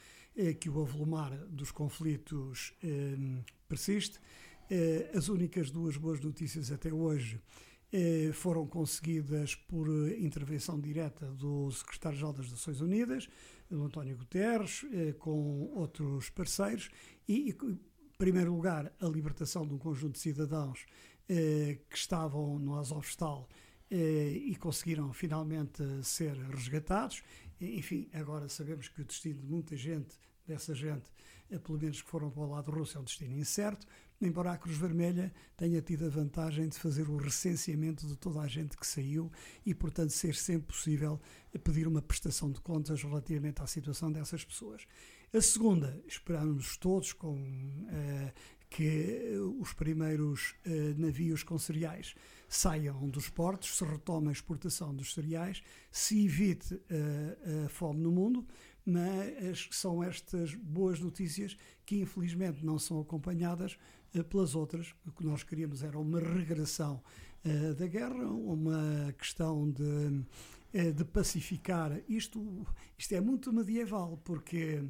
que 0.59 0.69
o 0.69 0.81
avolumar 0.81 1.35
dos 1.47 1.71
conflitos 1.71 2.73
eh, 2.83 3.43
persiste. 3.67 4.19
Eh, 4.69 5.11
as 5.15 5.29
únicas 5.29 5.71
duas 5.71 5.97
boas 5.97 6.19
notícias 6.19 6.71
até 6.71 6.93
hoje 6.93 7.41
eh, 7.91 8.29
foram 8.33 8.67
conseguidas 8.67 9.55
por 9.55 9.87
intervenção 10.19 10.79
direta 10.79 11.25
do 11.31 11.71
secretário-geral 11.71 12.33
das 12.33 12.51
Nações 12.51 12.81
Unidas, 12.81 13.27
o 13.71 13.83
António 13.83 14.15
Guterres, 14.15 14.85
com 15.19 15.71
outros 15.73 16.29
parceiros, 16.29 16.89
e, 17.27 17.49
em 17.49 17.79
primeiro 18.17 18.53
lugar, 18.53 18.93
a 19.01 19.07
libertação 19.07 19.67
de 19.67 19.73
um 19.73 19.77
conjunto 19.77 20.13
de 20.13 20.19
cidadãos 20.19 20.85
que 21.27 21.97
estavam 21.97 22.57
no 22.59 22.79
Azovstal 22.79 23.49
e 23.91 24.55
conseguiram 24.57 25.11
finalmente 25.11 25.83
ser 26.01 26.37
resgatados. 26.49 27.21
Enfim, 27.59 28.09
agora 28.13 28.47
sabemos 28.47 28.87
que 28.87 29.01
o 29.01 29.05
destino 29.05 29.39
de 29.39 29.47
muita 29.47 29.75
gente, 29.75 30.15
dessa 30.45 30.73
gente, 30.75 31.11
pelo 31.63 31.79
menos 31.79 32.01
que 32.01 32.09
foram 32.09 32.29
para 32.29 32.43
o 32.43 32.49
lado 32.49 32.71
russo, 32.71 32.97
é 32.97 33.01
um 33.01 33.03
destino 33.03 33.35
incerto, 33.37 33.85
embora 34.21 34.51
a 34.51 34.57
Cruz 34.57 34.77
Vermelha 34.77 35.33
tenha 35.55 35.81
tido 35.81 36.05
a 36.05 36.09
vantagem 36.09 36.67
de 36.67 36.77
fazer 36.77 37.09
o 37.09 37.17
recenseamento 37.17 38.05
de 38.05 38.15
toda 38.15 38.41
a 38.41 38.47
gente 38.47 38.77
que 38.77 38.85
saiu 38.85 39.31
e, 39.65 39.73
portanto, 39.73 40.11
ser 40.11 40.35
sempre 40.35 40.67
possível 40.67 41.19
pedir 41.63 41.87
uma 41.87 42.01
prestação 42.01 42.51
de 42.51 42.59
contas 42.61 43.01
relativamente 43.01 43.61
à 43.61 43.67
situação 43.67 44.11
dessas 44.11 44.43
pessoas. 44.43 44.85
A 45.33 45.41
segunda, 45.41 46.01
esperamos 46.07 46.77
todos 46.77 47.13
com 47.13 47.35
uh, 47.35 48.33
que 48.69 49.37
os 49.59 49.73
primeiros 49.73 50.55
uh, 50.65 50.99
navios 50.99 51.43
com 51.43 51.57
cereais 51.57 52.15
saiam 52.47 53.09
dos 53.09 53.29
portos, 53.29 53.77
se 53.77 53.83
retome 53.83 54.29
a 54.29 54.31
exportação 54.31 54.95
dos 54.95 55.13
cereais, 55.13 55.61
se 55.91 56.25
evite 56.25 56.75
uh, 56.75 57.65
a 57.65 57.69
fome 57.69 57.99
no 57.99 58.11
mundo, 58.11 58.45
mas 58.85 59.67
são 59.71 60.01
estas 60.01 60.53
boas 60.55 60.99
notícias 60.99 61.57
que 61.85 61.99
infelizmente 61.99 62.65
não 62.65 62.79
são 62.79 63.01
acompanhadas 63.01 63.77
uh, 64.15 64.23
pelas 64.23 64.55
outras. 64.55 64.95
O 65.05 65.11
que 65.11 65.25
nós 65.25 65.43
queríamos 65.43 65.83
era 65.83 65.99
uma 65.99 66.19
regressão 66.19 67.03
uh, 67.43 67.75
da 67.75 67.87
guerra, 67.87 68.25
uma 68.29 69.13
questão 69.17 69.69
de, 69.69 70.93
de 70.93 71.03
pacificar. 71.05 71.99
Isto, 72.07 72.65
isto 72.97 73.13
é 73.13 73.19
muito 73.19 73.51
medieval, 73.51 74.21
porque 74.23 74.83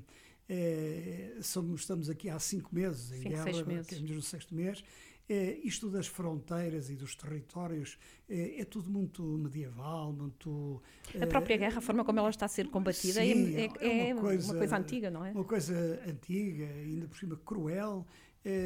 é, 0.49 1.37
somos, 1.41 1.81
estamos 1.81 2.09
aqui 2.09 2.29
há 2.29 2.39
cinco 2.39 2.73
meses 2.73 3.11
em 3.11 3.17
cinco, 3.17 3.29
guerra, 3.29 3.43
seis 3.43 3.63
meses. 3.63 4.01
no 4.01 4.21
sexto 4.21 4.55
mês. 4.55 4.83
É, 5.29 5.59
isto 5.61 5.89
das 5.89 6.07
fronteiras 6.07 6.89
e 6.89 6.95
dos 6.95 7.13
territórios 7.13 7.97
é, 8.29 8.61
é 8.61 8.65
tudo 8.65 8.89
muito 8.89 9.21
medieval, 9.23 10.13
muito. 10.13 10.81
A 11.21 11.27
própria 11.27 11.55
é, 11.55 11.57
guerra, 11.57 11.79
a 11.79 11.81
forma 11.81 12.05
como 12.05 12.19
ela 12.19 12.29
está 12.29 12.45
a 12.45 12.49
ser 12.49 12.69
combatida, 12.69 13.25
é, 13.25 13.33
sim, 13.33 13.55
é, 13.55 14.09
é 14.09 14.13
uma, 14.13 14.21
coisa, 14.21 14.51
uma, 14.51 14.57
coisa, 14.57 14.77
antiga, 14.77 15.11
não 15.11 15.25
é? 15.25 15.31
Uma 15.31 15.43
coisa 15.43 16.01
antiga, 16.07 16.65
ainda 16.65 17.07
por 17.07 17.17
cima 17.17 17.35
cruel. 17.35 18.05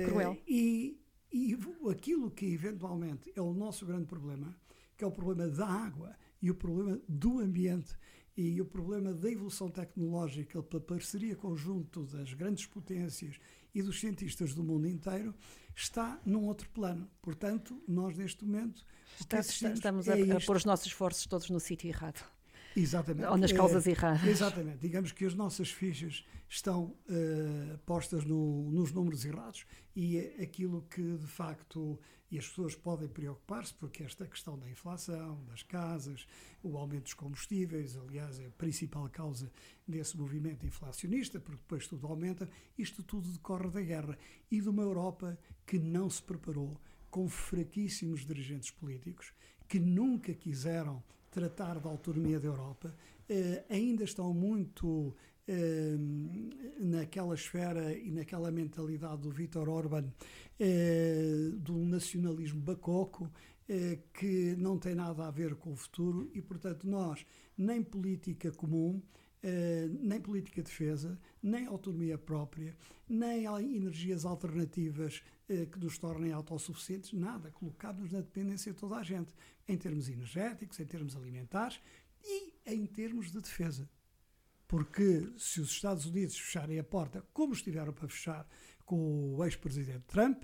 cruel. 0.08 0.38
E, 0.48 1.00
e 1.34 1.58
aquilo 1.90 2.30
que 2.30 2.46
eventualmente 2.46 3.32
é 3.36 3.42
o 3.42 3.54
nosso 3.54 3.84
grande 3.84 4.06
problema, 4.06 4.56
que 4.96 5.04
é 5.04 5.08
o 5.08 5.12
problema 5.12 5.50
da 5.50 5.66
água 5.66 6.16
e 6.40 6.52
o 6.52 6.56
problema 6.56 7.02
do 7.08 7.40
ambiente 7.40 7.96
e 8.36 8.62
o 8.62 8.66
problema 8.66 9.14
da 9.14 9.30
evolução 9.30 9.70
tecnológica 9.70 10.62
pela 10.64 10.82
parceria 10.82 11.36
conjunto 11.36 12.04
das 12.04 12.34
grandes 12.34 12.66
potências 12.66 13.40
e 13.74 13.82
dos 13.82 14.00
cientistas 14.00 14.54
do 14.54 14.64
mundo 14.64 14.88
inteiro 14.88 15.34
está 15.76 16.20
num 16.26 16.46
outro 16.46 16.70
plano. 16.70 17.10
Portanto, 17.22 17.82
nós 17.88 18.18
neste 18.18 18.44
momento 18.46 18.86
está, 19.20 19.40
estamos 19.40 20.08
é 20.08 20.32
a, 20.32 20.38
a 20.38 20.42
pôr 20.42 20.58
os 20.58 20.66
nossos 20.66 20.88
esforços 20.88 21.26
todos 21.26 21.50
no 21.50 21.60
sítio 21.60 21.88
errado. 21.88 22.24
Exatamente. 22.76 23.28
Ou 23.28 23.38
nas 23.38 23.52
causas 23.52 23.86
é, 23.88 23.92
erradas. 23.92 24.24
Exatamente. 24.24 24.78
Digamos 24.80 25.12
que 25.12 25.26
as 25.26 25.34
nossas 25.34 25.70
fichas 25.70 26.26
estão 26.48 26.84
uh, 26.84 27.78
postas 27.86 28.24
no, 28.24 28.72
nos 28.72 28.92
números 28.92 29.26
errados 29.26 29.66
e 29.96 30.18
é 30.18 30.44
aquilo 30.44 30.84
que 30.90 31.18
de 31.18 31.28
facto 31.28 32.00
e 32.32 32.40
as 32.40 32.48
pessoas 32.48 32.74
podem 32.74 33.10
preocupar-se 33.10 33.74
porque 33.74 34.04
esta 34.04 34.26
questão 34.26 34.58
da 34.58 34.70
inflação, 34.70 35.44
das 35.50 35.64
casas, 35.64 36.26
o 36.64 36.78
aumento 36.78 37.04
dos 37.04 37.14
combustíveis, 37.14 37.98
aliás, 37.98 38.40
é 38.40 38.46
a 38.46 38.52
principal 38.52 39.10
causa 39.10 39.52
desse 39.86 40.18
movimento 40.18 40.66
inflacionista, 40.66 41.42
porque 41.42 41.60
depois 41.62 41.88
tudo 41.88 42.08
aumenta, 42.08 42.50
isto 42.78 43.04
tudo 43.04 43.30
decorre 43.30 43.70
da 43.70 43.82
guerra 43.82 44.18
e 44.50 44.62
de 44.62 44.70
uma 44.70 44.82
Europa 44.82 45.38
que 45.68 45.78
não 45.78 46.10
se 46.10 46.24
preparou, 46.24 46.80
com 47.10 47.28
fraquíssimos 47.28 48.26
dirigentes 48.26 48.72
políticos, 48.72 49.34
que 49.68 49.78
nunca 49.78 50.34
quiseram 50.34 51.04
tratar 51.32 51.80
da 51.80 51.90
autonomia 51.90 52.40
da 52.40 52.48
Europa, 52.48 52.94
eh, 53.28 53.64
ainda 53.70 54.04
estão 54.04 54.34
muito 54.34 55.16
eh, 55.48 55.96
naquela 56.80 57.34
esfera 57.34 57.98
e 57.98 58.12
naquela 58.12 58.52
mentalidade 58.52 59.22
do 59.22 59.32
Vítor 59.32 59.70
Orban, 59.70 60.12
eh, 60.60 61.50
do 61.56 61.78
nacionalismo 61.86 62.62
bacoco, 62.62 63.32
que 64.14 64.54
não 64.58 64.78
tem 64.78 64.94
nada 64.94 65.26
a 65.26 65.32
ver 65.32 65.56
com 65.56 65.72
o 65.72 65.76
futuro 65.78 66.30
e, 66.34 66.42
portanto, 66.42 66.86
nós, 66.86 67.26
nem 67.58 67.82
política 67.82 68.52
comum, 68.52 69.02
eh, 69.44 69.88
nem 70.00 70.22
política 70.22 70.62
de 70.62 70.70
defesa, 70.70 71.20
nem 71.42 71.66
autonomia 71.66 72.18
própria, 72.18 72.76
nem 73.10 73.46
energias 73.76 74.24
alternativas 74.26 75.24
eh, 75.50 75.66
que 75.66 75.80
nos 75.80 75.98
tornem 75.98 76.32
autossuficientes, 76.32 77.12
nada. 77.14 77.50
Colocamos 77.52 78.12
na 78.12 78.22
dependência 78.22 78.72
de 78.72 78.78
toda 78.78 78.98
a 78.98 79.04
gente 79.04 79.34
em 79.68 79.78
termos 79.78 80.08
energéticos, 80.10 80.80
em 80.80 80.86
termos 80.86 81.16
alimentares 81.16 81.82
e 82.24 82.54
em 82.66 82.86
termos 82.86 83.32
de 83.32 83.42
defesa. 83.42 83.90
Porque 84.68 85.34
se 85.38 85.60
os 85.60 85.72
Estados 85.72 86.06
Unidos 86.06 86.38
fecharem 86.38 86.80
a 86.80 86.84
porta, 86.84 87.26
como 87.34 87.54
estiveram 87.54 87.92
para 87.92 88.08
fechar 88.08 88.48
com 88.86 89.36
o 89.36 89.44
ex-presidente 89.44 90.06
Trump, 90.08 90.44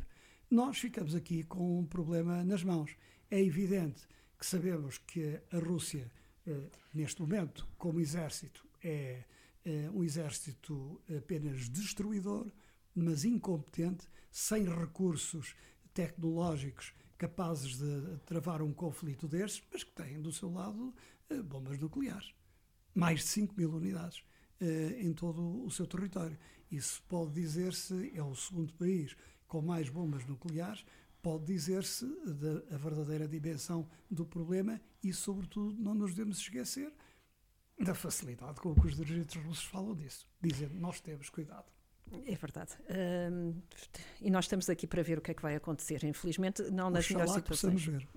nós 0.49 0.77
ficamos 0.77 1.13
aqui 1.15 1.43
com 1.43 1.79
um 1.79 1.85
problema 1.85 2.43
nas 2.43 2.63
mãos. 2.63 2.95
É 3.29 3.39
evidente 3.41 4.07
que 4.37 4.45
sabemos 4.45 4.97
que 4.97 5.39
a 5.51 5.59
Rússia, 5.59 6.11
eh, 6.45 6.69
neste 6.93 7.21
momento, 7.21 7.67
como 7.77 7.99
exército, 7.99 8.66
é 8.87 9.25
eh, 9.65 9.89
um 9.91 10.03
exército 10.03 11.01
apenas 11.17 11.69
destruidor, 11.69 12.51
mas 12.95 13.25
incompetente, 13.25 14.07
sem 14.31 14.63
recursos 14.63 15.55
tecnológicos 15.93 16.93
capazes 17.17 17.77
de 17.77 18.17
travar 18.25 18.61
um 18.61 18.71
conflito 18.71 19.27
destes, 19.27 19.63
mas 19.71 19.83
que 19.83 19.91
têm 19.91 20.21
do 20.21 20.31
seu 20.31 20.51
lado 20.51 20.93
eh, 21.29 21.41
bombas 21.41 21.77
nucleares. 21.79 22.33
Mais 22.93 23.19
de 23.19 23.25
5 23.27 23.55
mil 23.57 23.71
unidades 23.73 24.23
eh, 24.61 24.99
em 25.01 25.13
todo 25.13 25.65
o 25.65 25.69
seu 25.69 25.85
território. 25.85 26.37
Isso 26.71 27.03
pode 27.07 27.33
dizer-se, 27.33 28.11
é 28.15 28.23
o 28.23 28.35
segundo 28.35 28.73
país 28.73 29.15
com 29.47 29.61
mais 29.61 29.89
bombas 29.89 30.25
nucleares, 30.25 30.85
pode 31.21 31.45
dizer-se 31.45 32.05
da 32.25 32.77
verdadeira 32.77 33.27
dimensão 33.27 33.89
do 34.09 34.25
problema 34.25 34.79
e, 35.03 35.11
sobretudo, 35.13 35.81
não 35.81 35.93
nos 35.93 36.11
devemos 36.13 36.39
esquecer 36.39 36.93
da 37.79 37.93
facilidade 37.93 38.59
com 38.59 38.73
que 38.73 38.87
os 38.87 38.95
dirigentes 38.95 39.41
russos 39.43 39.65
falam 39.65 39.95
disso, 39.95 40.27
dizendo 40.41 40.75
nós 40.75 40.99
temos 40.99 41.29
cuidado. 41.29 41.65
É 42.25 42.35
verdade. 42.35 42.71
Um, 42.89 43.53
e 44.21 44.31
nós 44.31 44.45
estamos 44.45 44.69
aqui 44.69 44.87
para 44.87 45.03
ver 45.03 45.17
o 45.17 45.21
que 45.21 45.31
é 45.31 45.33
que 45.33 45.41
vai 45.41 45.55
acontecer. 45.55 46.05
Infelizmente, 46.05 46.63
não 46.71 46.89
nas 46.89 47.03
oxalá 47.03 47.25
melhores 47.25 47.33
situações. 47.33 47.83
possamos 47.83 47.85
ver. 47.85 48.07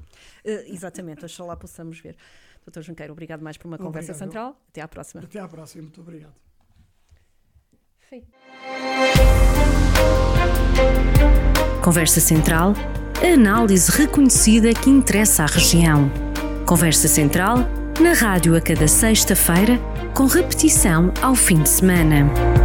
Uh, 0.45 0.73
exatamente, 0.73 1.25
oxalá 1.25 1.57
possamos 1.57 1.99
ver. 1.99 2.17
Doutor 2.65 2.83
Junqueiro, 2.83 3.13
obrigado 3.13 3.43
mais 3.43 3.57
por 3.57 3.67
uma 3.67 3.75
obrigado. 3.75 3.93
conversa 3.93 4.15
central. 4.15 4.61
Até 4.69 4.81
à 4.81 4.89
próxima. 4.89 5.23
Até 5.25 5.41
à 5.41 5.49
próxima, 5.49 5.83
muito 5.83 6.01
obrigado. 6.01 6.35
Feito. 7.99 8.29
Conversa 11.83 12.21
Central, 12.21 12.75
análise 13.25 13.91
reconhecida 13.91 14.75
que 14.75 14.91
interessa 14.91 15.45
à 15.45 15.47
região. 15.47 16.11
Conversa 16.67 17.09
Central, 17.09 17.59
na 18.01 18.15
rádio 18.15 18.57
a 18.57 18.61
cada 18.61 18.89
sexta-feira, 18.89 19.79
com 20.15 20.25
repetição 20.27 21.13
ao 21.21 21.35
fim 21.35 21.63
de 21.63 21.69
semana. 21.69 22.60